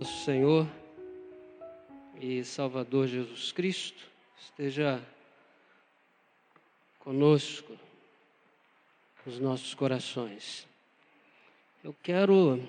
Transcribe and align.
Nosso 0.00 0.24
Senhor 0.24 0.66
e 2.20 2.42
Salvador 2.42 3.06
Jesus 3.06 3.52
Cristo 3.52 4.04
esteja 4.40 5.00
conosco 6.98 7.78
nos 9.24 9.38
nossos 9.38 9.72
corações. 9.72 10.66
Eu 11.82 11.94
quero 12.02 12.60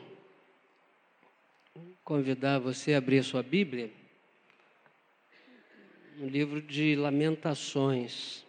convidar 2.03 2.59
você 2.59 2.93
a 2.93 2.99
abrir 2.99 3.19
a 3.19 3.23
sua 3.23 3.41
Bíblia 3.41 3.91
no 6.17 6.27
livro 6.27 6.61
de 6.61 6.95
Lamentações. 6.95 8.45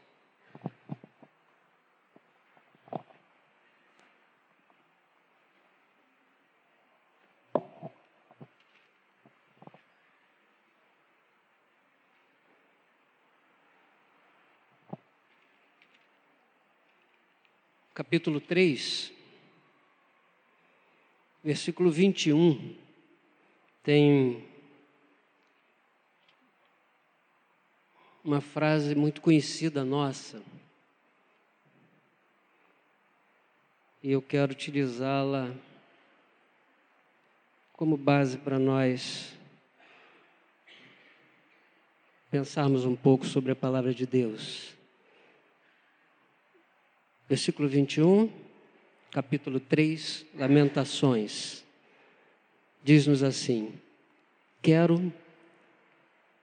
Capítulo 18.06 18.40
3, 18.40 19.12
versículo 21.42 21.90
21, 21.90 22.76
tem 23.82 24.46
uma 28.22 28.40
frase 28.40 28.94
muito 28.94 29.20
conhecida 29.20 29.84
nossa. 29.84 30.40
E 34.00 34.12
eu 34.12 34.22
quero 34.22 34.52
utilizá-la 34.52 35.52
como 37.72 37.96
base 37.96 38.38
para 38.38 38.56
nós 38.56 39.36
pensarmos 42.30 42.84
um 42.84 42.94
pouco 42.94 43.26
sobre 43.26 43.50
a 43.50 43.56
palavra 43.56 43.92
de 43.92 44.06
Deus 44.06 44.75
versículo 47.28 47.69
21, 47.69 48.30
capítulo 49.10 49.58
3, 49.58 50.24
Lamentações. 50.34 51.64
Diz-nos 52.84 53.22
assim: 53.22 53.74
Quero 54.62 55.12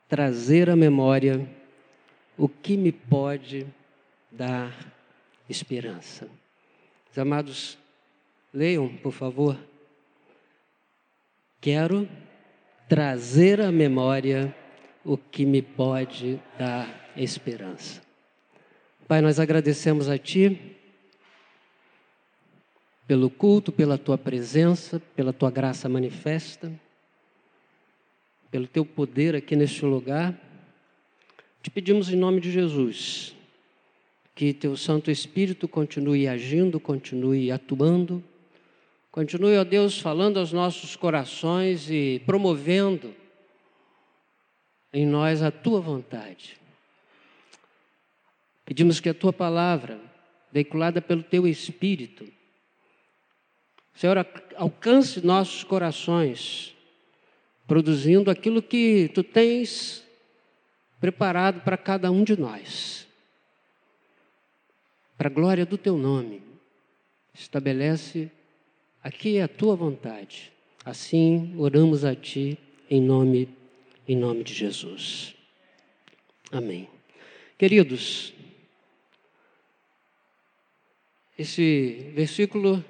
trazer 0.09 0.69
à 0.69 0.75
memória 0.75 1.49
o 2.37 2.49
que 2.49 2.75
me 2.75 2.91
pode 2.91 3.65
dar 4.29 4.93
esperança. 5.49 6.29
Os 7.11 7.17
amados, 7.17 7.77
leiam, 8.53 8.89
por 8.97 9.13
favor. 9.13 9.57
Quero 11.61 12.09
trazer 12.89 13.61
à 13.61 13.71
memória 13.71 14.53
o 15.05 15.17
que 15.17 15.45
me 15.45 15.61
pode 15.61 16.39
dar 16.57 17.11
esperança. 17.15 18.02
Pai, 19.07 19.19
nós 19.19 19.37
agradecemos 19.37 20.07
a 20.07 20.17
Ti 20.17 20.57
pelo 23.05 23.29
culto, 23.29 23.69
pela 23.69 23.97
tua 23.97 24.17
presença, 24.17 25.01
pela 25.13 25.33
tua 25.33 25.51
graça 25.51 25.89
manifesta, 25.89 26.71
pelo 28.49 28.65
teu 28.65 28.85
poder 28.85 29.35
aqui 29.35 29.57
neste 29.57 29.83
lugar. 29.83 30.33
Te 31.61 31.69
pedimos 31.69 32.09
em 32.09 32.15
nome 32.15 32.39
de 32.39 32.49
Jesus 32.49 33.35
que 34.33 34.53
teu 34.53 34.75
Santo 34.77 35.11
Espírito 35.11 35.67
continue 35.67 36.27
agindo, 36.27 36.79
continue 36.79 37.51
atuando, 37.51 38.23
continue, 39.11 39.57
ó 39.57 39.63
Deus, 39.65 39.99
falando 39.99 40.39
aos 40.39 40.53
nossos 40.53 40.95
corações 40.95 41.91
e 41.91 42.21
promovendo 42.25 43.13
em 44.93 45.05
nós 45.05 45.41
a 45.41 45.51
tua 45.51 45.81
vontade. 45.81 46.62
Pedimos 48.65 48.99
que 48.99 49.09
a 49.09 49.13
tua 49.13 49.33
palavra, 49.33 49.99
veiculada 50.51 51.01
pelo 51.01 51.23
teu 51.23 51.47
Espírito, 51.47 52.25
Senhor, 53.93 54.25
alcance 54.55 55.23
nossos 55.25 55.63
corações, 55.63 56.75
produzindo 57.67 58.31
aquilo 58.31 58.61
que 58.61 59.09
tu 59.13 59.23
tens 59.23 60.03
preparado 60.99 61.61
para 61.61 61.77
cada 61.77 62.11
um 62.11 62.23
de 62.23 62.39
nós. 62.39 63.07
Para 65.17 65.27
a 65.27 65.31
glória 65.31 65.65
do 65.65 65.77
teu 65.77 65.97
nome, 65.97 66.41
estabelece 67.33 68.31
aqui 69.03 69.39
a 69.39 69.47
tua 69.47 69.75
vontade. 69.75 70.51
Assim, 70.83 71.53
oramos 71.57 72.03
a 72.03 72.15
ti 72.15 72.57
em 72.89 73.01
nome 73.01 73.47
em 74.07 74.17
nome 74.17 74.43
de 74.43 74.53
Jesus. 74.53 75.35
Amém. 76.51 76.89
Queridos, 77.57 78.33
esse 81.37 82.11
versículo 82.13 82.83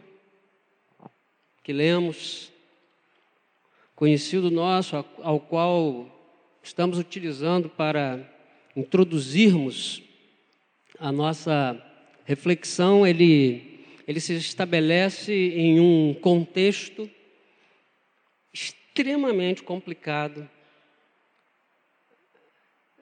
que 1.63 1.71
lemos, 1.71 2.51
conhecido 3.95 4.51
nosso, 4.51 4.97
ao 5.21 5.39
qual 5.39 6.09
estamos 6.61 6.97
utilizando 6.99 7.69
para 7.69 8.29
introduzirmos 8.75 10.03
a 10.99 11.11
nossa 11.11 11.81
reflexão, 12.25 13.07
ele, 13.07 13.85
ele 14.05 14.19
se 14.19 14.33
estabelece 14.35 15.33
em 15.33 15.79
um 15.79 16.13
contexto 16.13 17.09
extremamente 18.51 19.63
complicado 19.63 20.49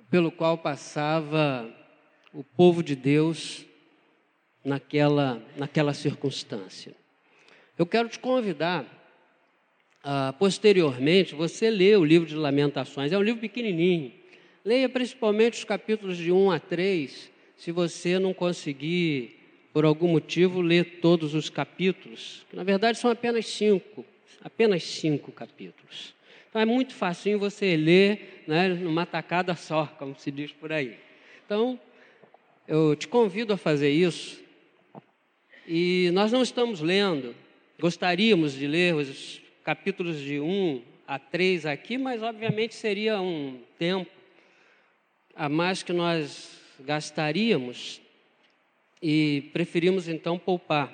pelo 0.09 0.31
qual 0.31 0.57
passava 0.57 1.67
o 2.33 2.43
povo 2.43 2.83
de 2.83 2.95
Deus 2.95 3.65
naquela, 4.63 5.41
naquela 5.57 5.93
circunstância. 5.93 6.93
Eu 7.77 7.85
quero 7.85 8.07
te 8.09 8.19
convidar, 8.19 8.83
uh, 10.03 10.33
posteriormente, 10.37 11.33
você 11.33 11.69
lê 11.69 11.95
o 11.95 12.05
livro 12.05 12.27
de 12.27 12.35
Lamentações, 12.35 13.11
é 13.11 13.17
um 13.17 13.23
livro 13.23 13.41
pequenininho. 13.41 14.11
Leia 14.63 14.87
principalmente 14.87 15.57
os 15.57 15.63
capítulos 15.63 16.17
de 16.17 16.31
1 16.31 16.51
a 16.51 16.59
3, 16.59 17.31
se 17.57 17.71
você 17.71 18.19
não 18.19 18.33
conseguir, 18.33 19.39
por 19.73 19.85
algum 19.85 20.07
motivo, 20.07 20.61
ler 20.61 20.99
todos 21.01 21.33
os 21.33 21.49
capítulos, 21.49 22.45
que 22.49 22.55
na 22.55 22.63
verdade 22.63 22.97
são 22.97 23.09
apenas 23.09 23.47
cinco, 23.47 24.05
apenas 24.43 24.83
cinco 24.83 25.31
capítulos. 25.31 26.13
Então 26.49 26.61
é 26.61 26.65
muito 26.65 26.93
facinho 26.93 27.39
você 27.39 27.77
ler 27.77 28.43
né, 28.45 28.67
numa 28.67 29.05
tacada 29.05 29.55
só, 29.55 29.85
como 29.97 30.15
se 30.17 30.29
diz 30.29 30.51
por 30.51 30.71
aí. 30.71 30.97
Então, 31.45 31.79
eu 32.67 32.95
te 32.95 33.07
convido 33.07 33.53
a 33.53 33.57
fazer 33.57 33.89
isso. 33.89 34.41
E 35.67 36.09
nós 36.13 36.31
não 36.31 36.41
estamos 36.41 36.81
lendo 36.81 37.35
Gostaríamos 37.81 38.53
de 38.53 38.67
ler 38.67 38.93
os 38.93 39.41
capítulos 39.63 40.19
de 40.19 40.39
1 40.39 40.83
a 41.07 41.17
3 41.17 41.65
aqui, 41.65 41.97
mas 41.97 42.21
obviamente 42.21 42.75
seria 42.75 43.19
um 43.19 43.59
tempo 43.79 44.11
a 45.35 45.49
mais 45.49 45.81
que 45.81 45.91
nós 45.91 46.59
gastaríamos 46.81 47.99
e 49.01 49.49
preferimos 49.51 50.07
então 50.07 50.37
poupar 50.37 50.93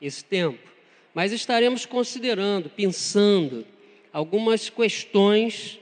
esse 0.00 0.24
tempo. 0.24 0.70
Mas 1.12 1.32
estaremos 1.32 1.84
considerando, 1.84 2.70
pensando 2.70 3.66
algumas 4.12 4.70
questões 4.70 5.80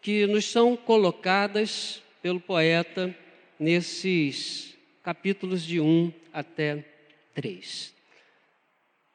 que 0.00 0.26
nos 0.26 0.46
são 0.46 0.74
colocadas 0.74 2.02
pelo 2.22 2.40
poeta 2.40 3.14
nesses 3.60 4.74
capítulos 5.02 5.62
de 5.62 5.80
1 5.80 6.10
até 6.32 6.76
3. 6.76 6.97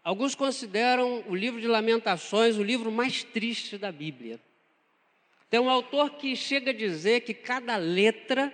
Alguns 0.03 0.35
consideram 0.35 1.23
o 1.27 1.35
livro 1.35 1.59
de 1.59 1.67
Lamentações 1.67 2.57
o 2.57 2.63
livro 2.63 2.91
mais 2.91 3.23
triste 3.23 3.77
da 3.77 3.91
Bíblia. 3.91 4.39
Tem 5.49 5.59
um 5.59 5.69
autor 5.69 6.11
que 6.11 6.35
chega 6.35 6.71
a 6.71 6.73
dizer 6.73 7.21
que 7.21 7.33
cada 7.33 7.77
letra 7.77 8.53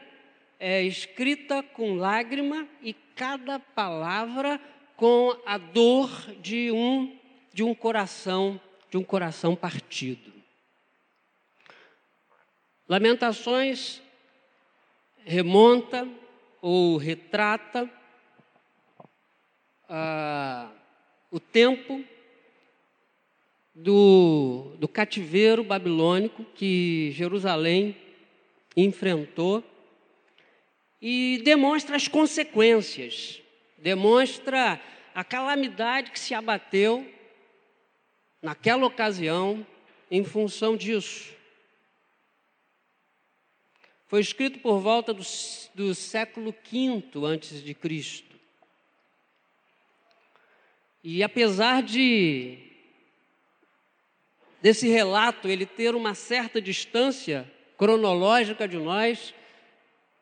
é 0.60 0.83
escrita 0.83 1.63
com 1.63 1.95
lágrima 1.95 2.68
e 2.81 2.94
cada 3.16 3.60
palavra 3.60 4.60
com 4.95 5.39
a 5.45 5.57
dor 5.57 6.10
de 6.42 6.72
um 6.72 7.18
de 7.54 7.63
um 7.63 7.74
coração, 7.74 8.60
de 8.89 8.98
um 8.98 9.04
coração 9.04 9.56
partido. 9.56 10.31
Lamentações 12.88 14.01
remonta 15.25 16.07
ou 16.62 16.98
retrata 16.98 17.89
a 19.89 20.69
o 21.31 21.39
tempo 21.39 22.03
do, 23.74 24.75
do 24.80 24.88
cativeiro 24.88 25.63
babilônico 25.63 26.44
que 26.56 27.12
Jerusalém 27.12 27.95
enfrentou 28.75 29.63
e 31.01 31.41
demonstra 31.44 31.95
as 31.95 32.07
consequências, 32.07 33.41
demonstra 33.77 34.81
a 35.13 35.24
calamidade 35.24 36.12
que 36.12 36.19
se 36.19 36.33
abateu 36.33 37.07
naquela 38.41 38.86
ocasião 38.86 39.65
em 40.09 40.24
função 40.24 40.75
disso. 40.75 41.33
Foi 44.07 44.19
escrito 44.19 44.59
por 44.59 44.80
volta 44.80 45.13
do, 45.13 45.24
do 45.75 45.94
século 45.94 46.51
V 46.51 47.03
antes 47.24 47.63
de 47.63 47.75
Cristo. 47.75 48.29
E 51.04 51.24
apesar 51.24 51.81
de 51.81 52.57
desse 54.62 54.90
relato 54.90 55.48
ele 55.48 55.66
ter 55.66 55.96
uma 55.96 56.13
certa 56.13 56.62
distância 56.62 57.50
cronológica 57.78 58.68
de 58.68 58.78
nós, 58.78 59.34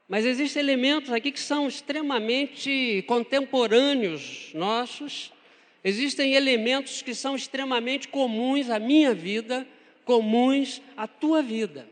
mas 0.07 0.25
existem 0.25 0.61
elementos 0.61 1.11
aqui 1.11 1.31
que 1.31 1.39
são 1.39 1.67
extremamente 1.67 3.03
contemporâneos 3.07 4.51
nossos, 4.53 5.33
existem 5.83 6.33
elementos 6.33 7.01
que 7.01 7.15
são 7.15 7.35
extremamente 7.35 8.07
comuns 8.07 8.69
à 8.69 8.77
minha 8.77 9.13
vida, 9.13 9.67
comuns 10.05 10.81
à 10.95 11.07
tua 11.07 11.41
vida. 11.41 11.89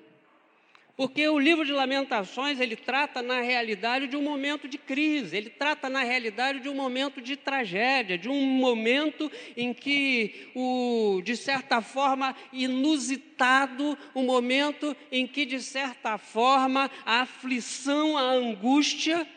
Porque 0.96 1.28
o 1.28 1.38
livro 1.38 1.66
de 1.66 1.74
Lamentações, 1.74 2.58
ele 2.58 2.78
trata 2.78 3.22
na 3.22 3.42
realidade 3.42 4.08
de 4.08 4.16
um 4.16 4.22
momento 4.22 4.66
de 4.66 4.78
crise, 4.78 5.36
ele 5.36 5.50
trata 5.50 5.90
na 5.90 6.04
realidade 6.04 6.62
de 6.62 6.70
um 6.70 6.74
momento 6.74 7.22
de 7.22 7.36
tragédia, 7.36 8.18
de 8.18 8.30
um 8.30 8.42
momento 8.42 9.30
em 9.58 9.74
que 9.74 10.50
o 10.56 11.22
de 11.22 11.36
certa 11.36 11.82
forma 11.82 12.34
inusitado, 12.54 13.98
um 14.16 14.24
momento 14.24 14.96
em 15.12 15.28
que 15.28 15.46
de 15.46 15.62
certa 15.62 16.18
forma 16.18 16.90
a 17.06 17.22
aflição, 17.22 18.18
a 18.18 18.32
angústia 18.32 19.28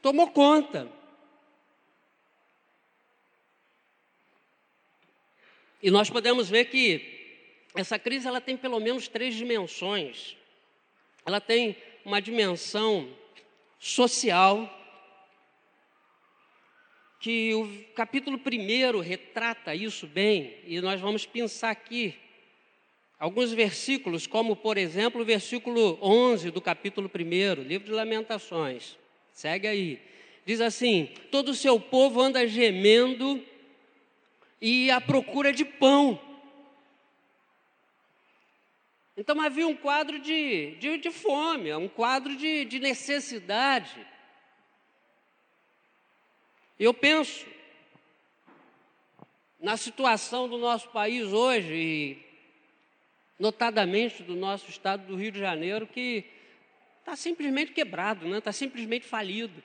tomou 0.00 0.28
conta. 0.28 0.90
E 5.82 5.90
nós 5.90 6.08
podemos 6.08 6.48
ver 6.48 6.66
que 6.66 7.02
essa 7.74 7.98
crise 7.98 8.26
ela 8.26 8.40
tem 8.40 8.56
pelo 8.56 8.80
menos 8.80 9.08
três 9.08 9.34
dimensões 9.34 10.40
ela 11.24 11.40
tem 11.40 11.76
uma 12.04 12.20
dimensão 12.20 13.08
social 13.78 14.68
que 17.20 17.54
o 17.54 17.94
capítulo 17.94 18.36
1 18.38 19.00
retrata 19.00 19.74
isso 19.74 20.08
bem, 20.08 20.56
e 20.66 20.80
nós 20.80 21.00
vamos 21.00 21.24
pensar 21.24 21.70
aqui 21.70 22.16
alguns 23.16 23.52
versículos, 23.52 24.26
como 24.26 24.56
por 24.56 24.76
exemplo 24.76 25.22
o 25.22 25.24
versículo 25.24 25.96
11 26.02 26.50
do 26.50 26.60
capítulo 26.60 27.08
1, 27.08 27.62
livro 27.62 27.86
de 27.86 27.92
Lamentações. 27.92 28.98
Segue 29.32 29.68
aí. 29.68 30.00
Diz 30.44 30.60
assim: 30.60 31.10
Todo 31.30 31.50
o 31.50 31.54
seu 31.54 31.78
povo 31.78 32.20
anda 32.20 32.44
gemendo 32.46 33.40
e 34.60 34.90
à 34.90 35.00
procura 35.00 35.52
de 35.52 35.64
pão. 35.64 36.20
Então 39.16 39.40
havia 39.40 39.66
um 39.66 39.76
quadro 39.76 40.18
de, 40.18 40.76
de, 40.76 40.98
de 40.98 41.10
fome, 41.10 41.72
um 41.74 41.88
quadro 41.88 42.34
de, 42.34 42.64
de 42.64 42.78
necessidade. 42.78 44.06
Eu 46.78 46.94
penso 46.94 47.46
na 49.60 49.76
situação 49.76 50.48
do 50.48 50.58
nosso 50.58 50.88
país 50.88 51.32
hoje, 51.32 51.72
e 51.72 52.26
notadamente 53.38 54.22
do 54.22 54.34
nosso 54.34 54.68
estado 54.68 55.06
do 55.06 55.14
Rio 55.14 55.30
de 55.30 55.38
Janeiro, 55.38 55.86
que 55.86 56.24
está 57.00 57.14
simplesmente 57.14 57.72
quebrado, 57.72 58.24
está 58.24 58.34
né? 58.34 58.40
Tá 58.40 58.52
simplesmente 58.52 59.06
falido. 59.06 59.62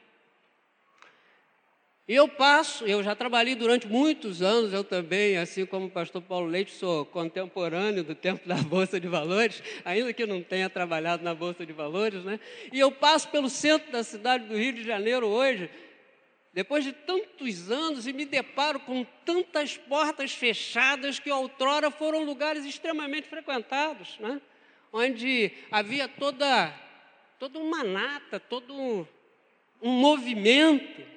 E 2.07 2.15
eu 2.15 2.25
passo, 2.25 2.85
eu 2.85 3.03
já 3.03 3.13
trabalhei 3.13 3.53
durante 3.53 3.85
muitos 3.85 4.41
anos, 4.41 4.71
eu 4.71 4.81
também, 4.81 5.37
assim 5.37 5.65
como 5.65 5.87
o 5.87 5.91
pastor 5.91 6.21
Paulo 6.21 6.47
Leite, 6.47 6.71
sou 6.71 7.05
contemporâneo 7.05 8.01
do 8.01 8.15
tempo 8.15 8.47
da 8.47 8.55
Bolsa 8.63 8.97
de 8.97 9.09
Valores, 9.09 9.61
ainda 9.83 10.13
que 10.13 10.25
não 10.25 10.41
tenha 10.41 10.69
trabalhado 10.69 11.21
na 11.21 11.35
Bolsa 11.35 11.65
de 11.65 11.73
Valores, 11.73 12.23
né? 12.23 12.39
E 12.71 12.79
eu 12.79 12.93
passo 12.93 13.27
pelo 13.27 13.49
centro 13.49 13.91
da 13.91 14.05
cidade 14.05 14.45
do 14.45 14.55
Rio 14.55 14.71
de 14.71 14.85
Janeiro 14.85 15.27
hoje, 15.27 15.69
depois 16.53 16.85
de 16.85 16.93
tantos 16.93 17.69
anos, 17.69 18.07
e 18.07 18.13
me 18.13 18.23
deparo 18.23 18.79
com 18.79 19.05
tantas 19.25 19.75
portas 19.75 20.31
fechadas 20.31 21.19
que 21.19 21.29
outrora 21.29 21.91
foram 21.91 22.23
lugares 22.23 22.63
extremamente 22.63 23.27
frequentados, 23.27 24.17
né? 24.21 24.39
Onde 24.93 25.51
havia 25.69 26.07
toda, 26.07 26.73
toda 27.37 27.59
uma 27.59 27.83
nata, 27.83 28.39
todo 28.39 28.73
um, 28.73 29.05
um 29.81 29.91
movimento 29.91 31.16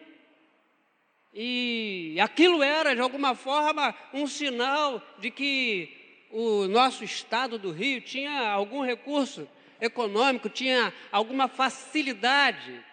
e 1.33 2.17
aquilo 2.21 2.63
era, 2.63 2.95
de 2.95 3.01
alguma 3.01 3.35
forma, 3.35 3.95
um 4.13 4.27
sinal 4.27 5.03
de 5.19 5.31
que 5.31 6.27
o 6.31 6.67
nosso 6.67 7.05
estado 7.05 7.59
do 7.59 7.71
Rio 7.71 8.01
tinha 8.01 8.51
algum 8.51 8.83
recurso 8.83 9.49
econômico, 9.81 10.49
tinha 10.49 10.93
alguma 11.11 11.49
facilidade, 11.49 12.85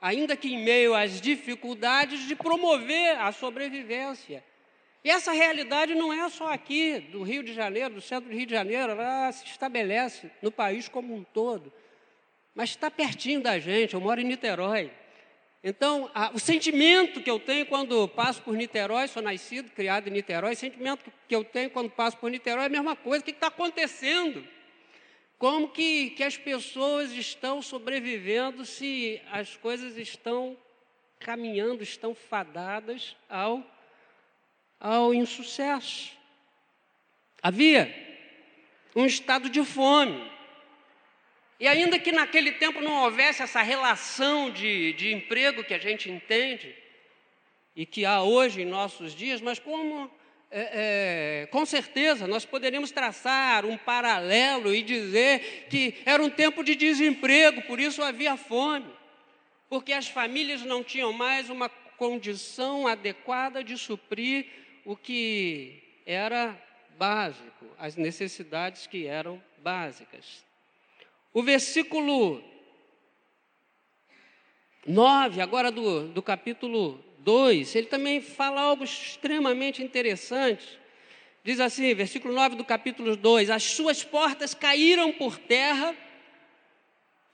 ainda 0.00 0.36
que 0.36 0.54
em 0.54 0.62
meio 0.62 0.94
às 0.94 1.20
dificuldades, 1.20 2.26
de 2.26 2.36
promover 2.36 3.18
a 3.18 3.32
sobrevivência. 3.32 4.44
E 5.02 5.10
essa 5.10 5.32
realidade 5.32 5.94
não 5.94 6.12
é 6.12 6.28
só 6.30 6.50
aqui, 6.50 6.98
do 6.98 7.22
Rio 7.22 7.42
de 7.42 7.52
Janeiro, 7.52 7.94
do 7.94 8.00
centro 8.00 8.30
do 8.30 8.36
Rio 8.36 8.46
de 8.46 8.54
Janeiro, 8.54 8.92
ela 8.92 9.30
se 9.32 9.44
estabelece 9.46 10.30
no 10.40 10.50
país 10.50 10.88
como 10.88 11.14
um 11.14 11.22
todo. 11.22 11.72
Mas 12.54 12.70
está 12.70 12.90
pertinho 12.90 13.42
da 13.42 13.58
gente, 13.58 13.94
eu 13.94 14.00
moro 14.00 14.20
em 14.20 14.24
Niterói. 14.24 14.90
Então, 15.66 16.10
a, 16.14 16.30
o 16.34 16.38
sentimento 16.38 17.22
que 17.22 17.30
eu 17.30 17.40
tenho 17.40 17.64
quando 17.64 18.06
passo 18.06 18.42
por 18.42 18.54
Niterói, 18.54 19.08
sou 19.08 19.22
nascido, 19.22 19.70
criado 19.70 20.08
em 20.08 20.10
Niterói, 20.10 20.52
o 20.52 20.56
sentimento 20.56 21.10
que 21.26 21.34
eu 21.34 21.42
tenho 21.42 21.70
quando 21.70 21.88
passo 21.88 22.18
por 22.18 22.30
Niterói 22.30 22.64
é 22.64 22.66
a 22.66 22.68
mesma 22.68 22.94
coisa. 22.94 23.22
O 23.22 23.24
que 23.24 23.30
está 23.30 23.46
acontecendo? 23.46 24.46
Como 25.38 25.70
que, 25.70 26.10
que 26.10 26.22
as 26.22 26.36
pessoas 26.36 27.12
estão 27.12 27.62
sobrevivendo 27.62 28.66
se 28.66 29.22
as 29.32 29.56
coisas 29.56 29.96
estão 29.96 30.54
caminhando, 31.18 31.82
estão 31.82 32.14
fadadas 32.14 33.16
ao, 33.26 33.64
ao 34.78 35.14
insucesso? 35.14 36.12
Havia 37.42 37.90
um 38.94 39.06
estado 39.06 39.48
de 39.48 39.64
fome. 39.64 40.30
E 41.58 41.68
ainda 41.68 41.98
que 41.98 42.10
naquele 42.10 42.52
tempo 42.52 42.80
não 42.80 43.04
houvesse 43.04 43.42
essa 43.42 43.62
relação 43.62 44.50
de, 44.50 44.92
de 44.94 45.12
emprego 45.12 45.62
que 45.62 45.74
a 45.74 45.78
gente 45.78 46.10
entende, 46.10 46.74
e 47.76 47.84
que 47.84 48.04
há 48.04 48.22
hoje 48.22 48.62
em 48.62 48.66
nossos 48.66 49.14
dias, 49.14 49.40
mas 49.40 49.58
como 49.58 50.10
é, 50.50 51.42
é, 51.42 51.46
com 51.46 51.66
certeza 51.66 52.28
nós 52.28 52.44
poderíamos 52.44 52.92
traçar 52.92 53.64
um 53.64 53.76
paralelo 53.76 54.72
e 54.72 54.82
dizer 54.82 55.66
que 55.68 55.96
era 56.06 56.22
um 56.22 56.30
tempo 56.30 56.62
de 56.62 56.76
desemprego, 56.76 57.62
por 57.62 57.80
isso 57.80 58.02
havia 58.02 58.36
fome, 58.36 58.92
porque 59.68 59.92
as 59.92 60.06
famílias 60.06 60.62
não 60.62 60.84
tinham 60.84 61.12
mais 61.12 61.50
uma 61.50 61.68
condição 61.68 62.86
adequada 62.86 63.64
de 63.64 63.76
suprir 63.76 64.46
o 64.84 64.96
que 64.96 65.82
era 66.06 66.56
básico, 66.96 67.66
as 67.78 67.96
necessidades 67.96 68.86
que 68.86 69.06
eram 69.06 69.42
básicas. 69.58 70.44
O 71.34 71.42
versículo 71.42 72.40
9, 74.86 75.40
agora 75.40 75.72
do, 75.72 76.06
do 76.06 76.22
capítulo 76.22 77.04
2, 77.18 77.74
ele 77.74 77.88
também 77.88 78.20
fala 78.20 78.60
algo 78.60 78.84
extremamente 78.84 79.82
interessante. 79.82 80.78
Diz 81.42 81.58
assim, 81.58 81.92
versículo 81.92 82.32
9 82.32 82.54
do 82.54 82.64
capítulo 82.64 83.16
2: 83.16 83.50
As 83.50 83.64
suas 83.64 84.04
portas 84.04 84.54
caíram 84.54 85.12
por 85.12 85.36
terra, 85.36 85.96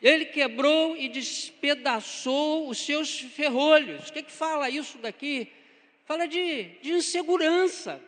ele 0.00 0.24
quebrou 0.24 0.96
e 0.96 1.06
despedaçou 1.06 2.70
os 2.70 2.78
seus 2.78 3.20
ferrolhos. 3.20 4.08
O 4.08 4.12
que, 4.14 4.22
que 4.22 4.32
fala 4.32 4.70
isso 4.70 4.96
daqui? 4.96 5.52
Fala 6.06 6.26
de, 6.26 6.70
de 6.80 6.92
insegurança. 6.92 8.02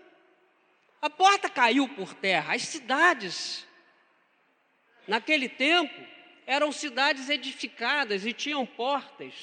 A 1.02 1.10
porta 1.10 1.50
caiu 1.50 1.86
por 1.86 2.14
terra, 2.14 2.54
as 2.54 2.62
cidades 2.62 3.66
Naquele 5.06 5.48
tempo, 5.48 6.00
eram 6.46 6.70
cidades 6.72 7.28
edificadas 7.28 8.26
e 8.26 8.32
tinham 8.32 8.64
portas 8.64 9.34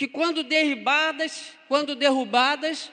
que 0.00 0.08
quando 0.08 0.42
derribadas, 0.42 1.52
quando 1.68 1.94
derrubadas, 1.94 2.90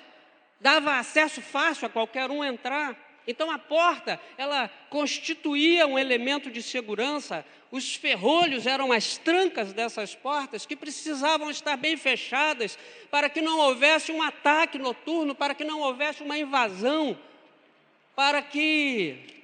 dava 0.60 0.98
acesso 0.98 1.42
fácil 1.42 1.88
a 1.88 1.90
qualquer 1.90 2.30
um 2.30 2.44
entrar. 2.44 2.98
Então 3.26 3.50
a 3.50 3.58
porta, 3.58 4.20
ela 4.38 4.70
constituía 4.90 5.88
um 5.88 5.98
elemento 5.98 6.52
de 6.52 6.62
segurança. 6.62 7.46
Os 7.72 7.96
ferrolhos 7.96 8.68
eram 8.68 8.92
as 8.92 9.18
trancas 9.18 9.72
dessas 9.72 10.16
portas 10.16 10.66
que 10.66 10.76
precisavam 10.76 11.50
estar 11.50 11.78
bem 11.78 11.96
fechadas 11.96 12.78
para 13.10 13.30
que 13.30 13.40
não 13.40 13.58
houvesse 13.58 14.12
um 14.12 14.22
ataque 14.22 14.78
noturno, 14.78 15.34
para 15.34 15.56
que 15.56 15.64
não 15.64 15.80
houvesse 15.80 16.24
uma 16.24 16.38
invasão, 16.38 17.18
para 18.18 18.42
que 18.42 19.37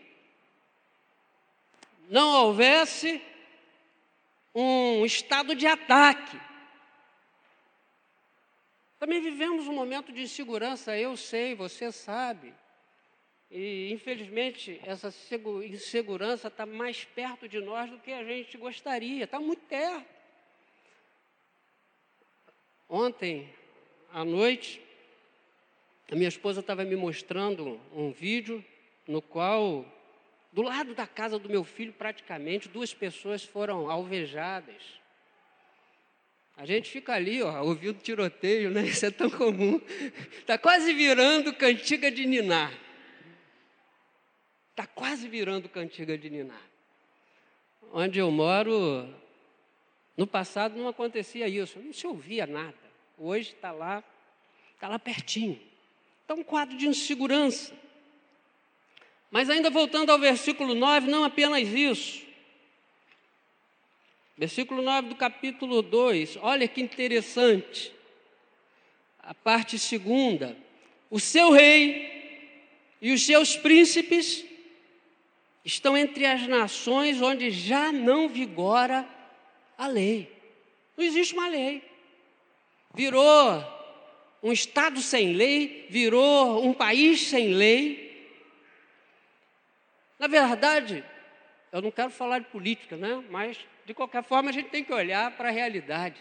não 2.10 2.46
houvesse 2.46 3.22
um 4.54 5.06
estado 5.06 5.56
de 5.56 5.66
ataque. 5.66 6.40
Também 9.00 9.22
vivemos 9.22 9.68
um 9.68 9.74
momento 9.74 10.12
de 10.12 10.22
insegurança, 10.22 10.98
eu 10.98 11.18
sei, 11.18 11.56
você 11.56 11.92
sabe. 11.92 12.54
E, 13.52 13.92
infelizmente, 13.92 14.80
essa 14.84 15.14
insegurança 15.66 16.48
está 16.48 16.66
mais 16.66 17.04
perto 17.04 17.48
de 17.48 17.60
nós 17.60 17.90
do 17.90 18.00
que 18.00 18.12
a 18.12 18.24
gente 18.24 18.58
gostaria, 18.58 19.26
está 19.26 19.40
muito 19.40 19.62
perto. 19.66 20.14
Ontem 22.90 23.54
à 24.12 24.24
noite, 24.24 24.82
a 26.12 26.16
minha 26.16 26.30
esposa 26.30 26.60
estava 26.60 26.84
me 26.84 26.96
mostrando 26.96 27.80
um 27.92 28.12
vídeo 28.12 28.64
no 29.08 29.22
qual, 29.22 29.86
do 30.54 30.62
lado 30.62 30.96
da 30.96 31.06
casa 31.06 31.38
do 31.38 31.50
meu 31.50 31.66
filho, 31.66 31.92
praticamente, 31.92 32.70
duas 32.70 32.94
pessoas 32.94 33.44
foram 33.44 33.90
alvejadas. 33.90 34.82
A 36.56 36.66
gente 36.66 36.90
fica 36.90 37.14
ali, 37.14 37.42
ó, 37.42 37.64
ouvindo 37.64 38.00
tiroteio, 38.00 38.70
né? 38.70 38.84
Isso 38.88 39.06
é 39.06 39.12
tão 39.12 39.30
comum. 39.30 39.82
Está 40.40 40.58
quase 40.58 40.94
virando 40.94 41.52
cantiga 41.54 42.10
de 42.10 42.26
ninar. 42.26 42.72
Está 44.74 44.88
quase 44.88 45.28
virando 45.28 45.70
cantiga 45.70 46.18
de 46.18 46.32
Niná. 46.32 46.60
Onde 47.92 48.18
eu 48.18 48.32
moro, 48.32 49.08
no 50.18 50.26
passado 50.26 50.76
não 50.76 50.88
acontecia 50.88 51.48
isso, 51.48 51.78
não 51.78 51.94
se 51.94 52.08
ouvia 52.08 52.48
nada. 52.48 52.74
Hoje 53.16 53.54
está 53.54 53.72
lá, 53.72 54.04
está 54.74 54.88
lá 54.88 54.98
pertinho. 54.98 55.62
Está 56.24 56.34
um 56.34 56.44
quadro 56.44 56.76
de 56.76 56.88
insegurança. 56.88 57.72
Mas 59.34 59.50
ainda 59.50 59.72
voltando 59.72 60.12
ao 60.12 60.20
versículo 60.20 60.76
9, 60.76 61.10
não 61.10 61.24
apenas 61.24 61.68
isso. 61.68 62.22
Versículo 64.38 64.84
9 64.84 65.10
do 65.10 65.16
capítulo 65.16 65.82
2, 65.82 66.38
olha 66.40 66.68
que 66.68 66.80
interessante. 66.80 67.92
A 69.18 69.34
parte 69.34 69.80
segunda. 69.80 70.56
O 71.10 71.20
seu 71.20 71.50
rei 71.50 72.48
e 73.02 73.12
os 73.12 73.26
seus 73.26 73.58
príncipes 73.58 74.46
estão 75.66 75.98
entre 75.98 76.28
as 76.28 76.48
nações 76.48 77.20
onde 77.20 77.50
já 77.50 77.92
não 77.92 78.30
vigora 78.30 79.04
a 79.76 79.88
lei. 79.88 80.32
Não 80.96 81.04
existe 81.04 81.34
uma 81.34 81.48
lei. 81.48 81.82
Virou 82.94 83.66
um 84.44 84.52
Estado 84.52 85.02
sem 85.02 85.34
lei, 85.34 85.88
virou 85.90 86.64
um 86.64 86.72
país 86.72 87.22
sem 87.22 87.56
lei. 87.56 88.13
Na 90.24 90.28
verdade, 90.28 91.04
eu 91.70 91.82
não 91.82 91.92
quero 91.92 92.10
falar 92.10 92.40
de 92.40 92.46
política, 92.46 92.96
né? 92.96 93.22
mas 93.30 93.60
de 93.86 93.94
qualquer 93.94 94.24
forma 94.24 94.52
a 94.52 94.54
gente 94.54 94.70
tem 94.70 94.82
que 94.82 94.94
olhar 94.94 95.32
para 95.32 95.50
a 95.50 95.52
realidade. 95.52 96.16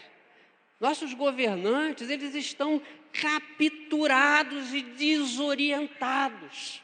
Nossos 0.77 1.13
governantes, 1.13 2.09
eles 2.09 2.35
estão 2.35 2.81
capturados 3.13 4.73
e 4.73 4.81
desorientados. 4.81 6.81